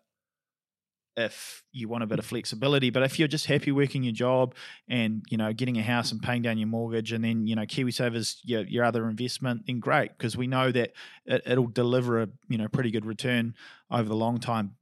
[1.18, 2.92] if you want a bit of flexibility.
[2.92, 4.54] But if you're just happy working your job
[4.88, 7.64] and you know getting a house and paying down your mortgage, and then you know
[7.64, 10.94] KiwiSaver's your your other investment, then great because we know that
[11.26, 13.56] it, it'll deliver a you know pretty good return
[13.92, 14.76] over the long time,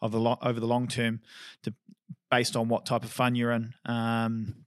[0.00, 1.20] of the lo- over the long term,
[1.64, 1.74] to
[2.30, 3.74] based on what type of fund you're in.
[3.84, 4.64] Um,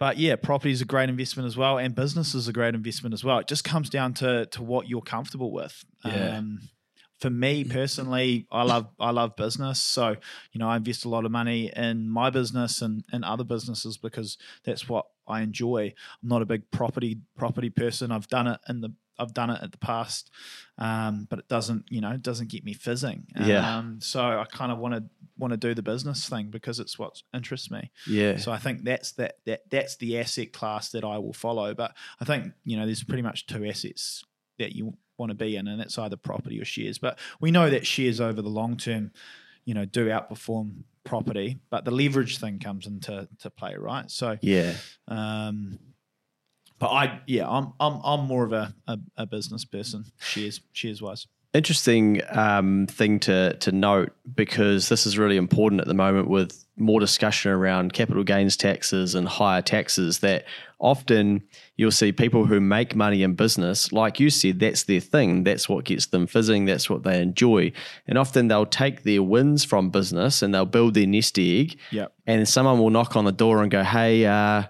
[0.00, 3.14] but yeah, property is a great investment as well, and business is a great investment
[3.14, 3.38] as well.
[3.38, 5.84] It just comes down to to what you're comfortable with.
[6.04, 6.38] Yeah.
[6.38, 6.68] Um,
[7.18, 10.16] for me personally, I love I love business, so
[10.52, 13.96] you know I invest a lot of money in my business and and other businesses
[13.96, 15.94] because that's what I enjoy.
[16.22, 18.12] I'm not a big property property person.
[18.12, 20.30] I've done it in the I've done it at the past,
[20.78, 23.26] um, but it doesn't you know it doesn't get me fizzing.
[23.38, 23.78] Yeah.
[23.78, 25.04] Um, so I kind of want to
[25.36, 27.90] want to do the business thing because it's what interests me.
[28.06, 28.36] Yeah.
[28.36, 31.74] So I think that's that that that's the asset class that I will follow.
[31.74, 34.24] But I think you know there's pretty much two assets
[34.58, 36.98] that you want to be in, and that's either property or shares.
[36.98, 39.12] But we know that shares over the long term,
[39.64, 41.58] you know, do outperform property.
[41.70, 44.10] But the leverage thing comes into to play, right?
[44.10, 44.74] So yeah.
[45.08, 45.78] um,
[46.78, 51.02] but I yeah, I'm I'm I'm more of a, a, a business person, shares shares
[51.02, 51.26] wise.
[51.54, 56.64] Interesting um, thing to to note because this is really important at the moment with
[56.76, 60.18] more discussion around capital gains taxes and higher taxes.
[60.18, 60.44] That
[60.78, 61.42] often
[61.76, 65.44] you'll see people who make money in business, like you said, that's their thing.
[65.44, 66.66] That's what gets them fizzing.
[66.66, 67.72] That's what they enjoy.
[68.06, 71.78] And often they'll take their wins from business and they'll build their nest egg.
[71.92, 72.12] Yep.
[72.26, 74.64] And someone will knock on the door and go, "Hey, uh,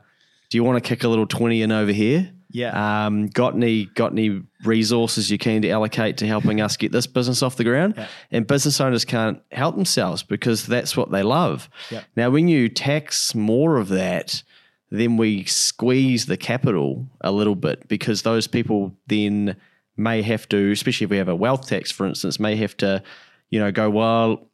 [0.48, 3.06] do you want to kick a little twenty in over here?" Yeah.
[3.06, 7.06] Um, got any got any resources you're keen to allocate to helping us get this
[7.06, 7.94] business off the ground?
[7.96, 8.08] Yeah.
[8.30, 11.68] And business owners can't help themselves because that's what they love.
[11.90, 12.04] Yeah.
[12.16, 14.42] Now, when you tax more of that,
[14.90, 19.56] then we squeeze the capital a little bit because those people then
[19.96, 23.02] may have to, especially if we have a wealth tax, for instance, may have to,
[23.50, 24.48] you know, go well.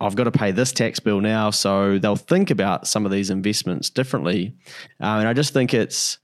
[0.00, 3.28] I've got to pay this tax bill now, so they'll think about some of these
[3.28, 4.54] investments differently.
[5.00, 6.18] Uh, and I just think it's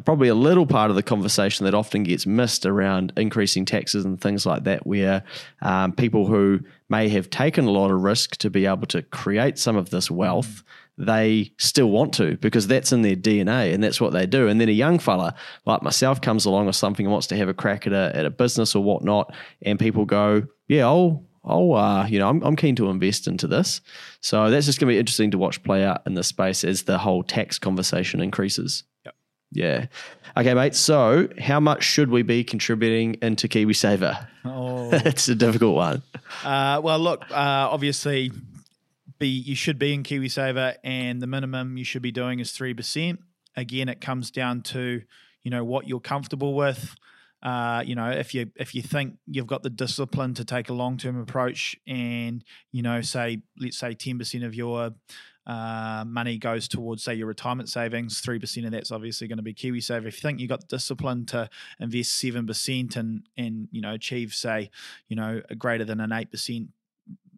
[0.00, 4.20] probably a little part of the conversation that often gets missed around increasing taxes and
[4.20, 5.22] things like that, where
[5.60, 9.58] um, people who may have taken a lot of risk to be able to create
[9.58, 10.62] some of this wealth,
[10.96, 14.48] they still want to because that's in their DNA and that's what they do.
[14.48, 15.34] And then a young fella
[15.66, 18.26] like myself comes along or something and wants to have a crack at a, at
[18.26, 21.24] a business or whatnot, and people go, Yeah, I'll.
[21.44, 23.80] I'll, uh, you know, I'm, I'm keen to invest into this.
[24.20, 26.84] So that's just going to be interesting to watch play out in this space as
[26.84, 28.84] the whole tax conversation increases.
[29.52, 29.86] Yeah.
[30.36, 30.74] Okay, mate.
[30.74, 34.26] So, how much should we be contributing into KiwiSaver?
[34.44, 36.02] Oh, it's a difficult one.
[36.42, 38.32] Uh, well, look, uh, obviously,
[39.18, 42.72] be you should be in KiwiSaver, and the minimum you should be doing is three
[42.72, 43.20] percent.
[43.54, 45.02] Again, it comes down to
[45.42, 46.94] you know what you're comfortable with.
[47.42, 50.72] Uh, you know, if you if you think you've got the discipline to take a
[50.72, 54.94] long term approach, and you know, say let's say ten percent of your
[55.46, 59.42] uh, money goes towards say your retirement savings, three percent of that's obviously going to
[59.42, 60.06] be KiwiSaver.
[60.06, 61.48] If you think you've got the discipline to
[61.80, 64.70] invest seven percent and and you know achieve say
[65.08, 66.68] you know a greater than an eight percent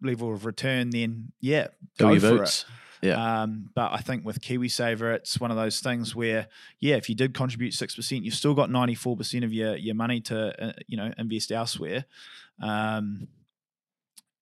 [0.01, 2.65] level of return, then yeah, go your for it.
[3.01, 3.41] Yeah.
[3.41, 6.47] Um, but I think with KiwiSaver, it's one of those things where,
[6.79, 9.75] yeah, if you did contribute six percent, you've still got ninety four percent of your
[9.75, 12.05] your money to uh, you know invest elsewhere,
[12.61, 13.27] um,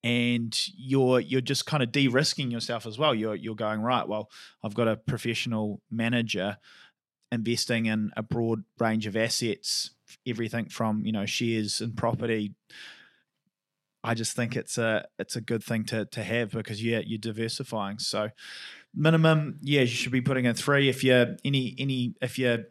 [0.03, 3.15] and you're you're just kind of de risking yourself as well.
[3.15, 4.07] You're you're going right.
[4.07, 4.29] Well,
[4.63, 6.57] I've got a professional manager
[7.31, 9.91] investing in a broad range of assets,
[10.27, 12.53] everything from you know shares and property.
[14.03, 17.17] I just think it's a it's a good thing to to have because yeah you're
[17.17, 17.99] diversifying.
[17.99, 18.29] So
[18.93, 20.89] minimum, yeah, you should be putting in three.
[20.89, 22.65] If you're any any if you're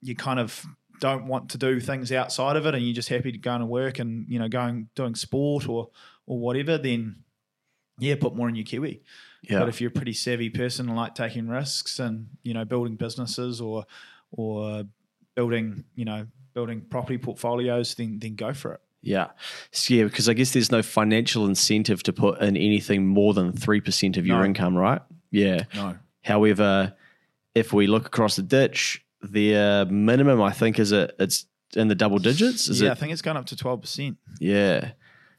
[0.00, 0.64] you kind of
[1.00, 3.68] don't want to do things outside of it and you're just happy to go and
[3.68, 5.88] work and you know going doing sport or
[6.30, 7.16] or whatever, then
[7.98, 9.02] yeah, put more in your kiwi.
[9.42, 9.58] Yeah.
[9.58, 12.94] But if you're a pretty savvy person and like taking risks and you know building
[12.94, 13.84] businesses or
[14.30, 14.84] or
[15.34, 18.80] building you know building property portfolios, then then go for it.
[19.02, 19.28] Yeah.
[19.72, 23.52] So, yeah, because I guess there's no financial incentive to put in anything more than
[23.52, 24.44] 3% of your No.
[24.44, 25.00] income, right?
[25.30, 25.64] Yeah.
[25.74, 25.96] No.
[26.22, 26.94] However,
[27.54, 31.94] if we look across the ditch their minimum, I think, is it it's in the
[31.94, 32.68] double digits.
[32.68, 34.18] Is yeah, I think it's gone up to twelve percent.
[34.38, 34.92] Yeah.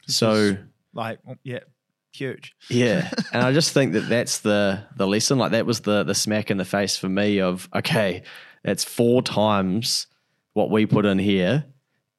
[0.07, 0.57] So is-
[0.93, 1.59] Like, oh, yeah,
[2.13, 2.53] huge.
[2.69, 5.37] yeah, and I just think that that's the the lesson.
[5.37, 8.23] Like that was the the smack in the face for me of okay,
[8.63, 10.07] that's four times
[10.53, 11.65] what we put in here,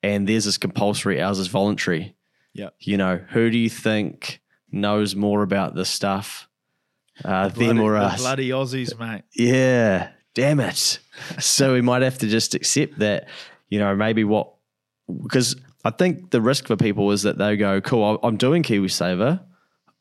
[0.02, 2.14] and theirs is compulsory, ours is voluntary.
[2.54, 2.70] Yeah.
[2.80, 6.48] You know, who do you think knows more about this stuff?
[7.24, 8.20] Uh, them Bloody- or the us?
[8.20, 9.22] Bloody Aussies, mate.
[9.34, 10.98] Yeah, damn it.
[11.38, 13.28] so we might have to just accept that,
[13.68, 14.52] you know, maybe what,
[15.22, 19.42] because I think the risk for people is that they go, cool, I'm doing KiwiSaver,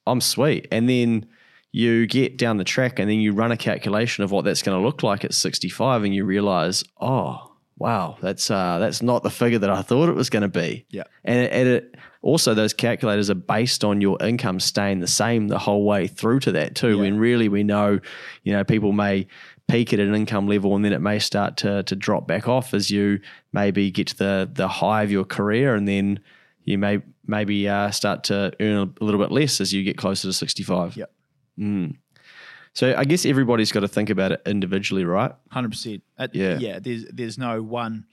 [0.06, 0.68] I'm sweet.
[0.72, 1.28] And then
[1.72, 4.78] you get down the track and then you run a calculation of what that's going
[4.78, 9.30] to look like at 65 and you realize, oh, wow, that's uh, that's not the
[9.30, 10.86] figure that I thought it was going to be.
[10.90, 11.04] Yeah.
[11.24, 15.48] And, it, and it, also, those calculators are based on your income staying the same
[15.48, 16.96] the whole way through to that too.
[16.96, 17.02] Yeah.
[17.02, 18.00] When really we know,
[18.44, 19.26] you know, people may
[19.72, 22.74] peak at an income level and then it may start to to drop back off
[22.74, 23.20] as you
[23.54, 26.20] maybe get to the the high of your career and then
[26.64, 30.28] you may maybe uh, start to earn a little bit less as you get closer
[30.28, 30.96] to sixty five.
[30.96, 31.12] Yep.
[31.60, 31.96] Mm.
[32.74, 35.34] So I guess everybody's got to think about it individually, right?
[35.50, 36.04] Hundred percent.
[36.34, 36.58] Yeah.
[36.60, 36.80] yeah.
[36.80, 38.06] There's there's no one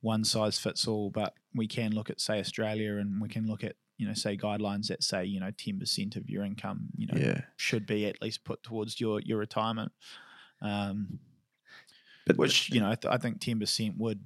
[0.00, 3.62] one size fits all, but we can look at say Australia, and we can look
[3.62, 7.06] at you know say guidelines that say you know ten percent of your income you
[7.06, 7.42] know Yeah.
[7.56, 9.92] should be at least put towards your your retirement.
[10.62, 11.18] Um,
[12.26, 14.20] But which you know I, th- I think ten percent would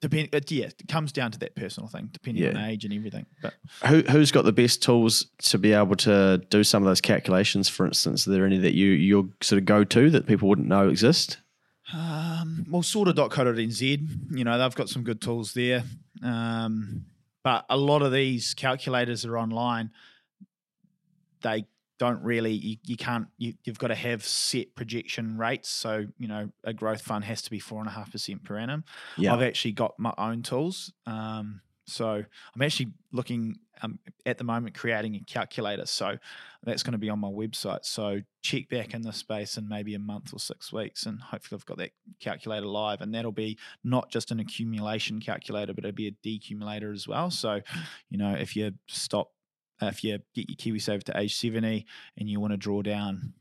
[0.00, 0.30] depend.
[0.32, 2.50] It, yeah, it comes down to that personal thing, depending Yeah.
[2.50, 3.26] on age and everything.
[3.40, 3.54] But
[3.86, 7.68] Who, who's got the best tools to be able to do some of those calculations?
[7.68, 10.66] For instance, are there any that you you sort of go to that people wouldn't
[10.68, 11.38] know exist?
[11.94, 13.80] Um, well, sorted.co.nz,
[14.36, 15.84] you know, they've got some good tools there.
[16.22, 17.06] Um,
[17.42, 19.90] but a lot of these calculators are online.
[21.42, 21.64] They
[21.98, 25.68] don't really, you, you can't, you, you've got to have set projection rates.
[25.68, 28.84] So, you know, a growth fund has to be 4.5% per annum.
[29.16, 29.34] Yeah.
[29.34, 30.92] I've actually got my own tools.
[31.06, 32.22] Um, so
[32.54, 35.86] I'm actually looking um, at the moment creating a calculator.
[35.86, 36.18] So
[36.62, 37.84] that's going to be on my website.
[37.84, 41.58] So check back in the space in maybe a month or six weeks, and hopefully
[41.58, 43.00] I've got that calculator live.
[43.00, 47.30] And that'll be not just an accumulation calculator, but it'll be a decumulator as well.
[47.30, 47.60] So
[48.10, 49.30] you know if you stop,
[49.82, 51.86] if you get your KiwiSaver to age 70
[52.16, 53.34] and you want to draw down.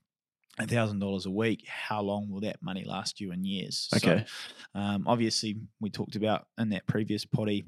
[0.60, 1.66] thousand dollars a week.
[1.68, 3.88] How long will that money last you in years?
[3.92, 4.26] So, Okay.
[4.74, 7.66] um, obviously, we talked about in that previous potty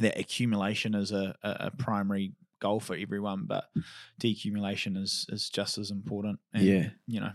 [0.00, 3.64] that accumulation is a, a, a primary goal for everyone, but
[4.20, 6.38] decumulation is is just as important.
[6.52, 6.90] And, Yeah.
[7.06, 7.32] you know,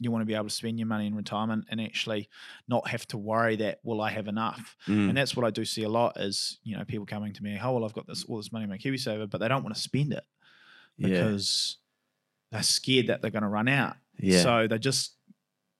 [0.00, 2.28] you want to be able to spend your money in retirement and actually
[2.68, 4.76] not have to worry that will I have enough.
[4.88, 5.10] Mm.
[5.10, 7.58] And that's what I do see a lot is you know people coming to me,
[7.62, 9.74] oh well, I've got this all this money in my KiwiSaver, but they don't want
[9.74, 10.24] to spend it
[10.96, 11.08] yeah.
[11.08, 11.78] because
[12.50, 13.96] they're scared that they're going to run out.
[14.18, 14.42] Yeah.
[14.42, 15.14] So they just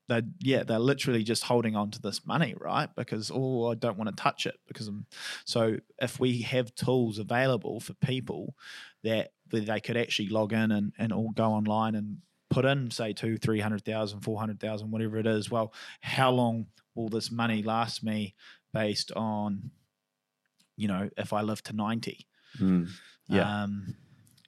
[0.09, 3.97] they yeah they're literally just holding on to this money right because oh I don't
[3.97, 5.07] want to touch it because I'm
[5.47, 8.55] so if we have tools available for people
[9.03, 12.19] that where they could actually log in and, and all go online and
[12.55, 16.31] put in say two three hundred thousand four hundred thousand whatever it is well how
[16.31, 18.35] long will this money last me
[18.73, 19.71] based on
[20.77, 22.27] you know if I live to 90
[22.61, 22.89] Mm.
[23.29, 23.63] Yeah.
[23.65, 23.97] um,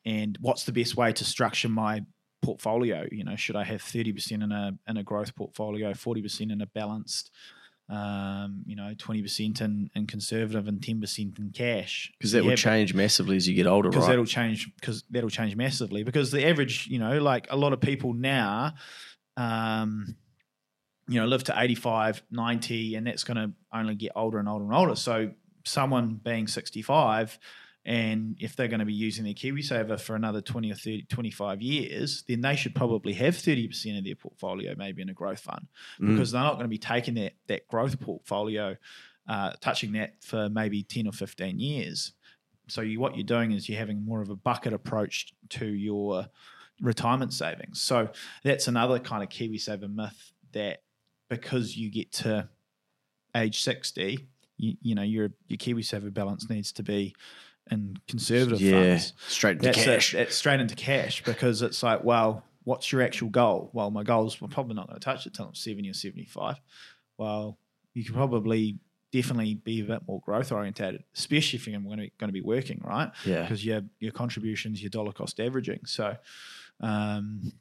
[0.05, 2.05] and what's the best way to structure my
[2.41, 3.09] portfolio?
[3.11, 6.53] You know, should I have thirty percent in a in a growth portfolio, forty percent
[6.53, 7.33] in a balanced,
[7.89, 12.13] um, you know, twenty percent in, in conservative, and ten percent in cash?
[12.19, 14.13] Because that Yeah, will change massively as you get older, because right?
[14.13, 17.81] that'll change because that'll change massively because the average you know like a lot of
[17.81, 18.75] people now
[19.37, 20.17] um
[21.09, 24.65] you know live to 85 90 and that's going to only get older and older
[24.65, 25.31] and older so
[25.65, 27.39] someone being 65
[27.87, 31.63] and if they're going to be using their KiwiSaver for another 20 or 30, 25
[31.63, 35.69] years, then they should probably have 30% of their portfolio maybe in a growth fund
[36.01, 36.09] Mm.
[36.09, 38.77] because they're not going to be taking that, that growth portfolio,
[39.29, 42.13] uh, touching that for maybe 10 or 15 years
[42.69, 46.27] so you, what you're doing is you're having more of a bucket approach to your
[46.81, 47.81] retirement savings.
[47.81, 48.09] So
[48.43, 50.83] that's another kind of KiwiSaver myth that
[51.29, 52.49] because you get to
[53.37, 54.27] age 60,
[54.59, 57.15] you, you know your your KiwiSaver balance needs to be
[57.71, 58.91] in conservative yeah.
[58.91, 59.13] funds.
[59.29, 60.15] Straight into That's cash.
[60.15, 63.71] It, it's straight into cash because it's like, well, what's your actual goal?
[63.73, 66.61] Well, my goal's we're probably not going to touch it till I'm 70 or 75.
[67.19, 67.59] Well,
[67.95, 68.79] you could probably
[69.13, 72.33] definitely be a bit more growth orientated, especially if you're going to be, going to
[72.33, 73.11] be working, right?
[73.25, 73.43] Yeah.
[73.43, 75.81] Because your your contributions, your dollar cost averaging.
[75.87, 76.17] So,
[76.81, 77.53] um,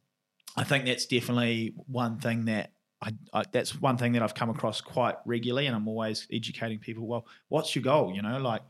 [0.58, 4.50] I think that's definitely one thing that I, I that's one thing that I've come
[4.50, 7.06] across quite regularly, and I'm always educating people.
[7.06, 8.14] Well, what's your goal?
[8.14, 8.62] You know, like,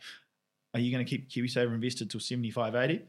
[0.76, 3.01] are you going to keep KiwiSaver invested till 75, 80?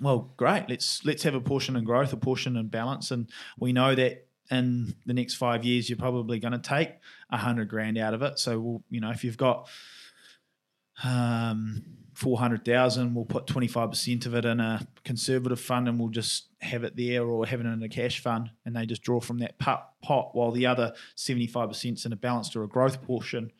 [0.00, 0.66] Well, great.
[0.68, 3.28] Let's let's have a portion in growth, a portion in balance, and
[3.58, 6.92] we know that in the next five years, you're probably going to take
[7.30, 8.38] a hundred grand out of it.
[8.38, 9.68] So, we'll, you know, if you've got
[11.02, 11.82] um,
[12.14, 16.96] 400,000, we'll put 25% of it in a conservative fund and we'll just have it
[16.96, 19.92] there or have it in a cash fund and they just draw from that pot,
[20.02, 23.50] pot while the other 75% is in a balanced or a growth portion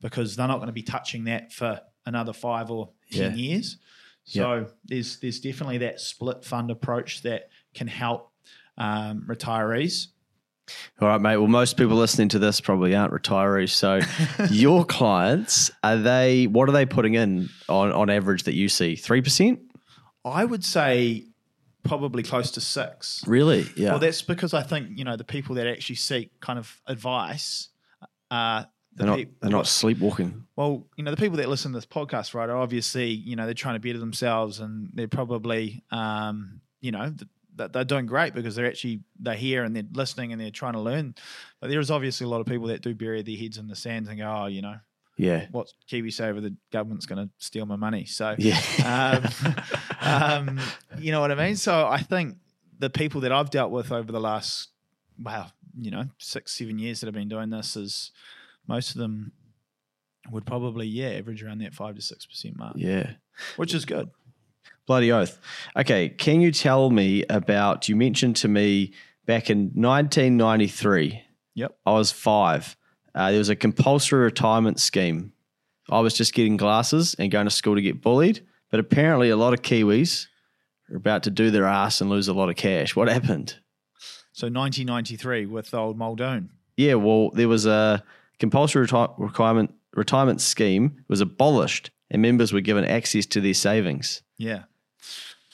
[0.00, 3.36] because they're not going to be touching that for another five or 10 Yeah.
[3.36, 3.76] years.
[4.24, 8.30] So there's there's definitely that split fund approach that can help
[8.78, 10.08] um, retirees.
[11.00, 11.36] All right, mate.
[11.36, 13.70] Well, most people listening to this probably aren't retirees.
[13.70, 14.00] So,
[14.50, 16.46] your clients are they?
[16.46, 18.94] What are they putting in on on average that you see?
[18.94, 19.60] Three percent?
[20.24, 21.24] I would say
[21.82, 23.24] probably close to six.
[23.26, 23.66] Really?
[23.74, 23.90] Yeah.
[23.90, 27.68] Well, that's because I think you know the people that actually seek kind of advice.
[28.30, 29.18] Uh, they're not.
[29.40, 30.44] They're not sleepwalking.
[30.56, 32.48] Well, you know the people that listen to this podcast, right?
[32.48, 37.04] Are obviously you know they're trying to better themselves, and they're probably um, you know
[37.16, 40.50] th- th- they're doing great because they're actually they're here and they're listening and they're
[40.50, 41.14] trying to learn.
[41.60, 43.76] But there is obviously a lot of people that do bury their heads in the
[43.76, 44.76] sands and go, oh, you know,
[45.16, 45.46] Yeah.
[45.52, 46.42] what's KiwiSaver?
[46.42, 48.04] The government's going to steal my money.
[48.06, 48.58] So Yeah.
[48.84, 49.54] um,
[50.00, 50.60] um,
[50.98, 51.56] you know what I mean?
[51.56, 52.36] So I think
[52.78, 54.70] the people that I've dealt with over the last,
[55.22, 58.10] wow, you know, six, seven years that I've been doing this is
[58.70, 59.32] most of them
[60.30, 63.14] would probably, yeah, average around that five to six percent mark, yeah.
[63.56, 64.08] which is good.
[64.86, 65.40] Bloody oath.
[65.76, 67.88] Okay, can you tell me about?
[67.88, 68.92] You mentioned to me
[69.26, 71.20] back in 1993.
[71.56, 71.78] Yep.
[71.84, 72.76] I was five.
[73.12, 75.32] Uh, there was a compulsory retirement scheme.
[75.90, 79.36] I was just getting glasses and going to school to get bullied, but apparently a
[79.36, 80.26] lot of Kiwis
[80.92, 82.94] are about to do their ass and lose a lot of cash.
[82.94, 83.56] What happened?
[84.32, 86.50] So 1993 with old Muldoon.
[86.76, 88.04] Yeah, well, there was a
[88.40, 94.22] compulsory reti- requirement retirement scheme was abolished, and members were given access to their savings.
[94.38, 94.64] Yeah.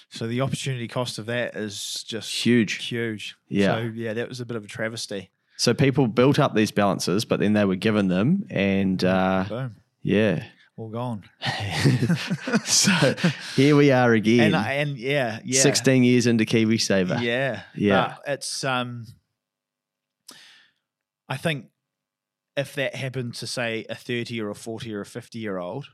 [0.08, 2.86] So the opportunity cost of that is just Huge.
[2.86, 3.36] huge.
[3.48, 3.74] Yeah.
[3.74, 5.30] So yeah, that was a bit of a travesty.
[5.58, 9.76] So people built up these balances, but then they were given them, and uh, Boom.
[10.02, 10.44] yeah.
[10.78, 11.24] All gone.
[12.64, 12.92] so
[13.56, 15.60] here we are again, And and yeah, yeah.
[15.62, 17.20] 16 years into KiwiSaver.
[17.22, 18.16] Yeah, Yeah.
[18.24, 19.06] But it's um,
[21.28, 21.66] I think
[22.56, 25.86] if that happened to say a thirty or a forty or a fifty year old,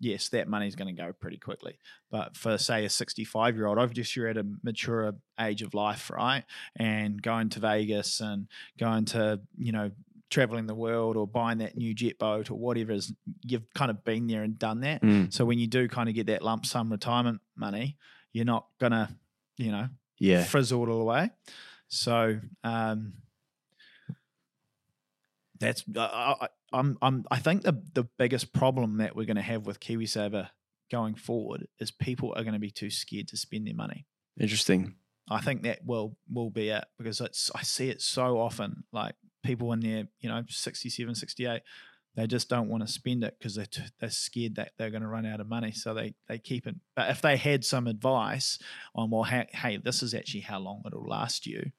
[0.00, 1.78] yes, that money's going to go pretty quickly.
[2.10, 5.74] But for say a sixty five year old, obviously you're at a mature age of
[5.74, 6.44] life, right?
[6.76, 8.48] And going to Vegas and
[8.78, 9.90] going to you know
[10.30, 13.10] traveling the world or buying that new jet boat or whatever is
[13.46, 15.00] you've kind of been there and done that.
[15.00, 17.96] Mm, So when you do kind of get that lump sum retirement money,
[18.34, 19.08] you're not gonna,
[19.56, 19.88] you know,
[20.18, 20.44] yeah.
[20.44, 21.30] frizzle it all away.
[21.88, 23.14] So um,
[25.60, 29.42] that's I, I, I'm I'm I think the the biggest problem that we're going to
[29.42, 30.48] have with KiwiSaver
[30.90, 34.06] going forward is people are going to be too scared to spend their money.
[34.40, 34.94] Interesting.
[35.30, 39.14] I think that will will be it because it's I see it so often like
[39.42, 41.62] people in their you know 67 68
[42.16, 45.02] they just don't want to spend it because they're, t- they're scared that they're going
[45.02, 47.86] to run out of money so they they keep it but if they had some
[47.86, 48.58] advice
[48.94, 51.70] on well hey, hey this is actually how long it'll last you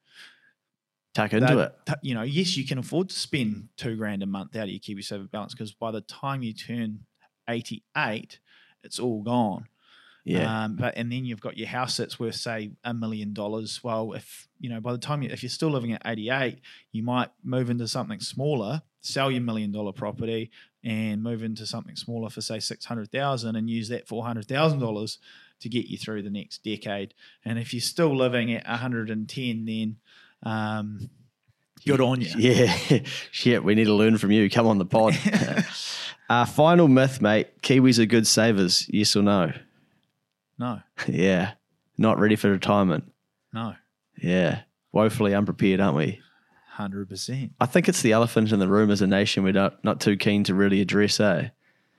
[1.21, 1.75] Tuck into they'd- it.
[1.85, 4.69] t- you know yes you can afford to spend two grand a month out of
[4.69, 7.05] your KiwiSaver balance because by the time you turn
[7.47, 8.39] 88
[8.83, 9.67] it's all gone
[10.23, 10.63] Yeah.
[10.65, 13.83] um, but and then you've got your house that's worth say a million dollars.
[13.83, 16.59] Well, if you know by the time you if you're still living at 88,
[16.91, 20.51] you might move into something smaller, sell your million dollar property,
[20.83, 24.47] and move into something smaller for say six hundred thousand, and use that four hundred
[24.47, 25.17] thousand dollars
[25.61, 27.13] to get you through the next decade.
[27.43, 29.97] And if you're still living at 110, then
[30.43, 31.09] um,
[31.85, 32.29] good on you.
[32.37, 32.99] yeah.
[33.31, 34.49] Shit, we need to learn from you.
[34.49, 35.17] Come on the pod.
[36.29, 37.61] uh, final myth, mate.
[37.61, 38.87] Kiwis are good savers.
[38.89, 39.51] Yes or no?
[40.57, 41.53] No, yeah.
[41.97, 43.11] Not ready for retirement.
[43.53, 43.75] no,
[44.21, 44.61] Yeah.
[44.91, 46.19] Woefully unprepared, aren't we?
[46.71, 47.51] hundred percent.
[47.59, 50.15] I think it's the elephant in the room as a nation we're not, not too
[50.15, 51.49] keen to really address, eh?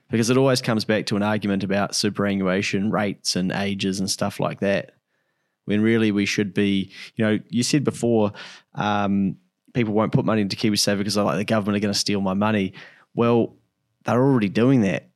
[0.09, 4.39] Because it always comes back to an argument about superannuation rates and ages and stuff
[4.39, 4.93] like that.
[5.65, 8.33] When really we should be, you know, you said before,
[8.75, 9.37] um,
[9.73, 12.19] people won't put money into KiwiSaver because they're like the government are going to steal
[12.21, 12.73] my money.
[13.13, 13.55] Well,
[14.05, 15.09] they're already doing that.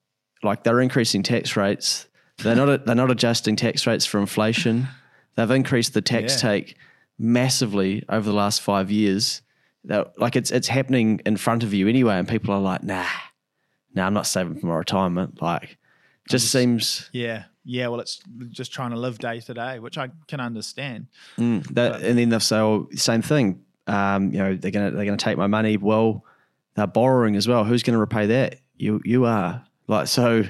[0.44, 2.08] Like they're increasing tax rates.
[2.38, 4.88] They're not they're not adjusting tax rates for inflation.
[5.36, 6.50] They've increased the tax Yeah.
[6.52, 6.78] take
[7.18, 9.42] massively over the last five years.
[9.86, 13.06] That like it's it's happening in front of you anyway, and people are like, nah,
[13.94, 15.42] nah, I'm not saving for my retirement.
[15.42, 15.78] Like,
[16.30, 17.88] just seems Yeah, yeah.
[17.88, 21.08] Well, it's just trying to live day to day, which I can understand.
[21.38, 23.62] mm, that, and then they'll say, oh, same thing.
[23.88, 25.78] Um, you know, they're gonna they're gonna take my money.
[25.78, 26.24] Well,
[26.76, 27.64] they're borrowing as well.
[27.64, 28.60] Who's going to repay that?
[28.78, 30.44] You you are like so.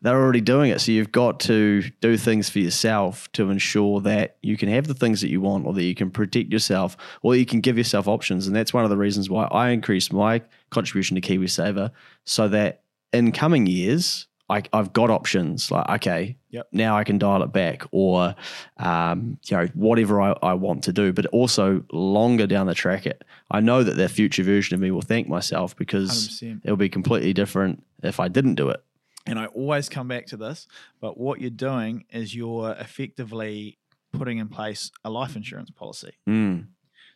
[0.00, 0.80] they're already doing it.
[0.80, 4.94] So you've got to do things for yourself to ensure that you can have the
[4.94, 8.06] things that you want or that you can protect yourself or you can give yourself
[8.06, 8.46] options.
[8.46, 11.90] And that's one of the reasons why I increased my contribution to KiwiSaver
[12.24, 12.82] so that
[13.12, 16.68] in coming years, I, I've got options like, okay, Yep.
[16.72, 18.34] now I can dial it back or,
[18.78, 21.12] um, you know, whatever I, I want to do.
[21.12, 24.90] But also longer down the track, it, I know that the future version of me
[24.90, 26.62] will thank myself because 100%.
[26.64, 28.82] it'll be completely different if I didn't do it.
[29.26, 30.66] And I always come back to this,
[31.00, 33.78] but what you're doing is you're effectively
[34.12, 36.12] putting in place a life insurance policy.
[36.26, 36.68] Mm.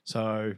[0.05, 0.53] So,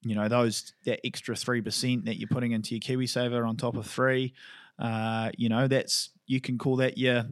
[0.00, 3.76] you know, those that extra three percent that you're putting into your KiwiSaver on top
[3.76, 4.32] of three,
[4.78, 7.24] uh, you know, that's you can call that your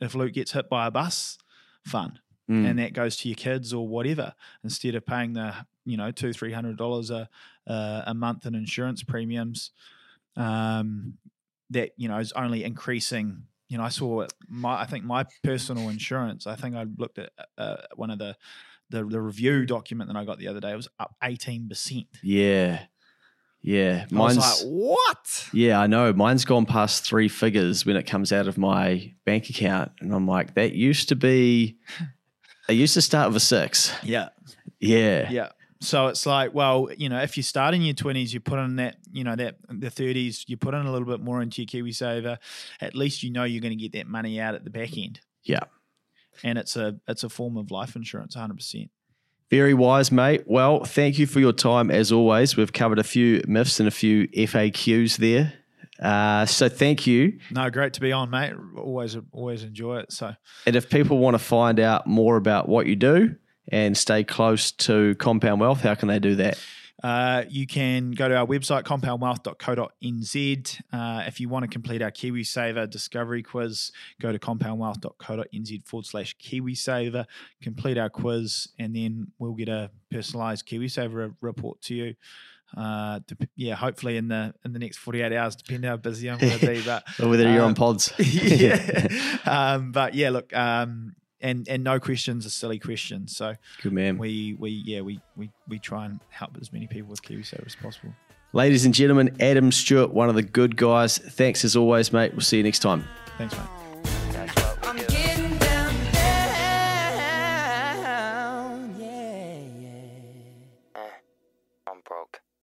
[0.00, 1.38] if Luke gets hit by a bus
[1.84, 2.20] fund,
[2.50, 2.66] Mm.
[2.68, 5.54] and that goes to your kids or whatever instead of paying the
[5.86, 7.28] you know two three hundred dollars a
[7.66, 9.70] a a month in insurance premiums.
[10.36, 11.14] Um,
[11.70, 13.44] that you know is only increasing.
[13.68, 16.46] You know, I saw my I think my personal insurance.
[16.46, 18.36] I think I looked at uh, one of the
[18.90, 20.72] the, the review document that I got the other day.
[20.72, 22.06] It was up eighteen percent.
[22.22, 22.84] Yeah.
[23.66, 24.04] Yeah.
[24.12, 25.48] I was Mine's like, what?
[25.54, 26.12] Yeah, I know.
[26.12, 29.92] Mine's gone past three figures when it comes out of my bank account.
[30.00, 31.78] And I'm like, that used to be
[32.68, 33.90] it used to start with a six.
[34.02, 34.28] Yeah,
[34.80, 35.30] Yeah.
[35.30, 35.48] yeah.
[35.80, 38.76] So it's like, well, you know, if you start in your twenties, you put in
[38.76, 41.66] that, you know, that the thirties, you put in a little bit more into your
[41.84, 42.36] KiwiSaver.
[42.82, 45.20] At least you know you're going to get that money out at the back end,
[45.42, 45.60] Yeah.
[46.42, 48.90] and it's a it's a form of life insurance, hundred percent.
[49.50, 50.44] Very wise, mate.
[50.46, 52.56] Well, thank you for your time as always.
[52.56, 55.52] We've covered a few myths and a few FAQs there.
[56.00, 57.38] Uh, so thank you.
[57.50, 58.52] No, great to be on, mate.
[58.76, 60.12] Always always enjoy it.
[60.12, 60.34] So
[60.66, 63.36] And if people want to find out more about what you do
[63.68, 66.58] and stay close to Compound Wealth, how can they do that?
[67.02, 70.80] Uh, you can go to our website, compoundwealth.co.nz.
[70.92, 73.90] Uh, if you want to complete our KiwiSaver discovery quiz,
[74.20, 77.26] go to compoundwealth.co.nz forward slash KiwiSaver,
[77.62, 82.14] complete our quiz, and then we'll get a personalized KiwiSaver re- report to you.
[82.76, 86.38] Uh, dep- yeah, hopefully in the in the next 48 hours, depending how busy I'm
[86.38, 86.82] going to be.
[86.82, 88.12] But Or whether you're on um, pods.
[88.18, 89.08] yeah.
[89.46, 91.14] Um, but yeah, look, um,
[91.44, 93.36] and and no questions are silly questions.
[93.36, 94.18] So Good man.
[94.18, 97.76] we we yeah we we we try and help as many people with KiwiSaver as
[97.76, 98.12] possible.
[98.52, 101.18] Ladies and gentlemen, Adam Stewart, one of the good guys.
[101.18, 102.32] Thanks as always, mate.
[102.32, 103.04] We'll see you next time.
[103.36, 103.83] Thanks, mate.